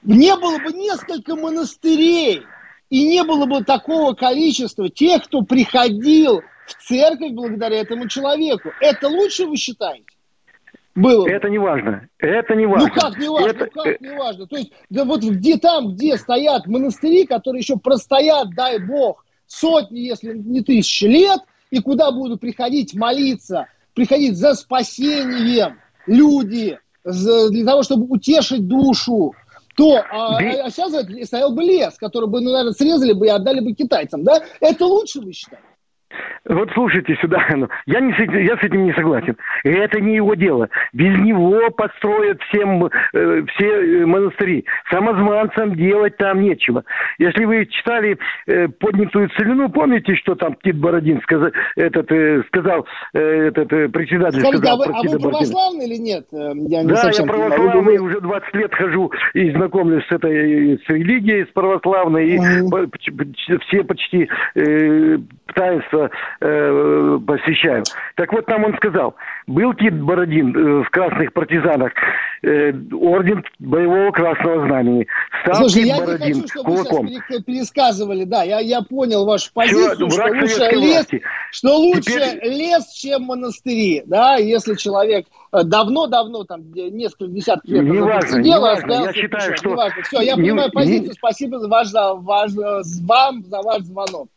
[0.03, 2.43] не было бы несколько монастырей,
[2.89, 8.69] и не было бы такого количества тех, кто приходил в церковь благодаря этому человеку.
[8.79, 10.05] Это лучше вы считаете?
[10.95, 11.27] Было.
[11.27, 12.07] Это не важно.
[12.19, 12.87] Это не важно.
[12.87, 13.49] Ну как не важно?
[13.49, 13.69] Это...
[13.75, 14.47] Ну как не важно?
[14.47, 19.99] То есть, да вот где там, где стоят монастыри, которые еще простоят, дай бог, сотни,
[19.99, 27.83] если не тысячи лет, и куда будут приходить молиться, приходить за спасением люди, для того,
[27.83, 29.33] чтобы утешить душу,
[29.75, 30.93] то а, а сейчас
[31.27, 34.41] стоял бы лес, который бы, ну, наверное, срезали бы и отдали бы китайцам, да?
[34.61, 35.65] Это лучше, вы считаете?
[36.47, 39.35] Вот слушайте сюда, ну, я, не с этим, я с этим не согласен.
[39.63, 40.69] Это не его дело.
[40.93, 44.65] Без него построят всем, э, все э, монастыри.
[44.91, 46.83] Самозванцам делать там нечего.
[47.17, 48.17] Если вы читали
[48.47, 53.89] э, поднятую целину, помните, что там Тит Бородин сказал, этот, э, сказал, э, этот э,
[53.89, 56.25] председатель Скажите, сказал а вы, а вы православный или нет?
[56.31, 60.89] Э, я не да, я православный, уже 20 лет хожу и знакомлюсь с этой с
[60.89, 63.59] религией, с православной, и mm-hmm.
[63.67, 65.17] все почти э,
[65.55, 66.11] таинства
[66.41, 67.83] э, посещаю.
[68.15, 69.15] Так вот, там он сказал,
[69.47, 71.91] был Тит Бородин э, в красных партизанах,
[72.43, 75.07] э, орден боевого красного знамени.
[75.43, 77.05] Стал Слушай, Тит я Бородин не хочу, чтобы кулаком.
[77.05, 81.07] вы сейчас пересказывали, да, я, я понял вашу позицию, Все, что лучше, лес,
[81.51, 82.39] что лучше Теперь...
[82.43, 88.43] лес, чем монастыри, да, если человек э, давно-давно, там, несколько десятков лет не важно, сидел,
[88.43, 88.91] не важно.
[88.93, 89.75] я считаю, что...
[90.03, 91.13] Все, я не, понимаю позицию, не...
[91.13, 92.51] спасибо за ваш, за ваш,
[93.05, 94.29] вам за ваш звонок.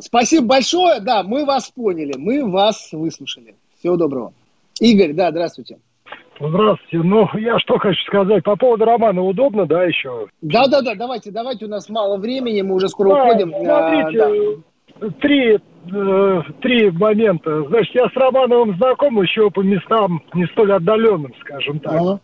[0.00, 1.00] Спасибо большое.
[1.00, 3.56] Да, мы вас поняли, мы вас выслушали.
[3.78, 4.32] Всего доброго.
[4.80, 5.78] Игорь, да, здравствуйте.
[6.40, 6.98] Здравствуйте.
[7.04, 8.44] Ну, я что хочу сказать.
[8.44, 10.28] По поводу романа удобно, да, еще?
[10.40, 13.50] Да, да, да, давайте, давайте, у нас мало времени, мы уже скоро да, уходим.
[13.50, 15.10] Смотрите, а, да.
[15.20, 15.58] три,
[15.92, 17.64] э, три момента.
[17.64, 21.94] Значит, я с Романовым знаком еще по местам не столь отдаленным, скажем так.
[21.94, 22.20] Ага.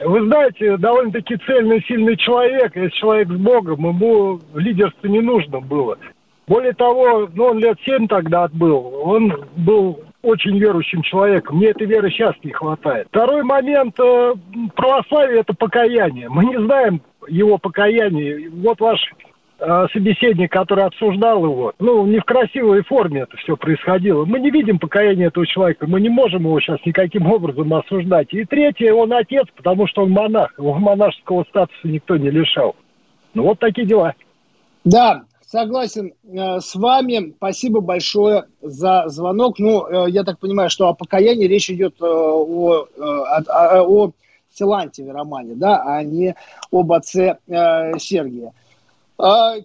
[0.00, 2.74] Вы знаете, довольно-таки цельный, сильный человек.
[2.74, 5.98] Если человек с Богом, ему лидерство не нужно было.
[6.46, 9.00] Более того, ну, он лет семь тогда отбыл.
[9.04, 11.56] Он был очень верующим человеком.
[11.56, 13.08] Мне этой веры сейчас не хватает.
[13.08, 13.98] Второй момент.
[13.98, 14.34] Э,
[14.74, 16.28] православие– это покаяние.
[16.28, 18.50] Мы не знаем его покаяние.
[18.50, 18.98] Вот ваш
[19.58, 24.24] э, собеседник, который обсуждал его, ну, не в красивой форме это все происходило.
[24.24, 28.32] Мы не видим покаяния этого человека, мы не можем его сейчас никаким образом осуждать.
[28.32, 32.76] И третье, он отец, потому что он монах, его монашеского статуса никто не лишал.
[33.34, 34.14] Ну, вот такие дела.
[34.84, 35.22] Да,
[35.52, 37.34] Согласен э, с вами.
[37.36, 39.58] Спасибо большое за звонок.
[39.58, 44.12] Ну, э, я так понимаю, что о покаянии речь идет э, о, о, о
[44.50, 46.34] Силантьеве романе, да, а не
[46.70, 48.54] об отце Сергия.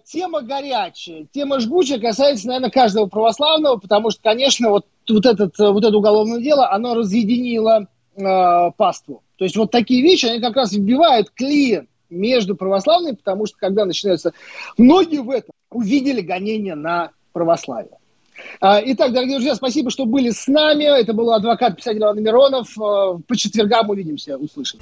[0.04, 5.84] Тема горячая, тема жгучая касается, наверное, каждого православного, потому что, конечно, вот, вот, этот, вот
[5.84, 9.22] это уголовное дело, оно разъединило э, паству.
[9.36, 13.86] То есть вот такие вещи, они как раз вбивают клин между православными, потому что когда
[13.86, 14.32] начинаются...
[14.76, 17.92] Многие в этом увидели гонение на православие.
[18.60, 20.84] А, итак, дорогие друзья, спасибо, что были с нами.
[20.84, 22.68] Это был адвокат, писатель Иван Миронов.
[22.78, 24.78] А, по четвергам увидимся, услышим.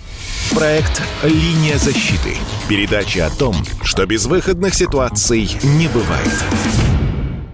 [0.55, 2.37] Проект «Линия защиты».
[2.69, 6.86] Передача о том, что безвыходных ситуаций не бывает.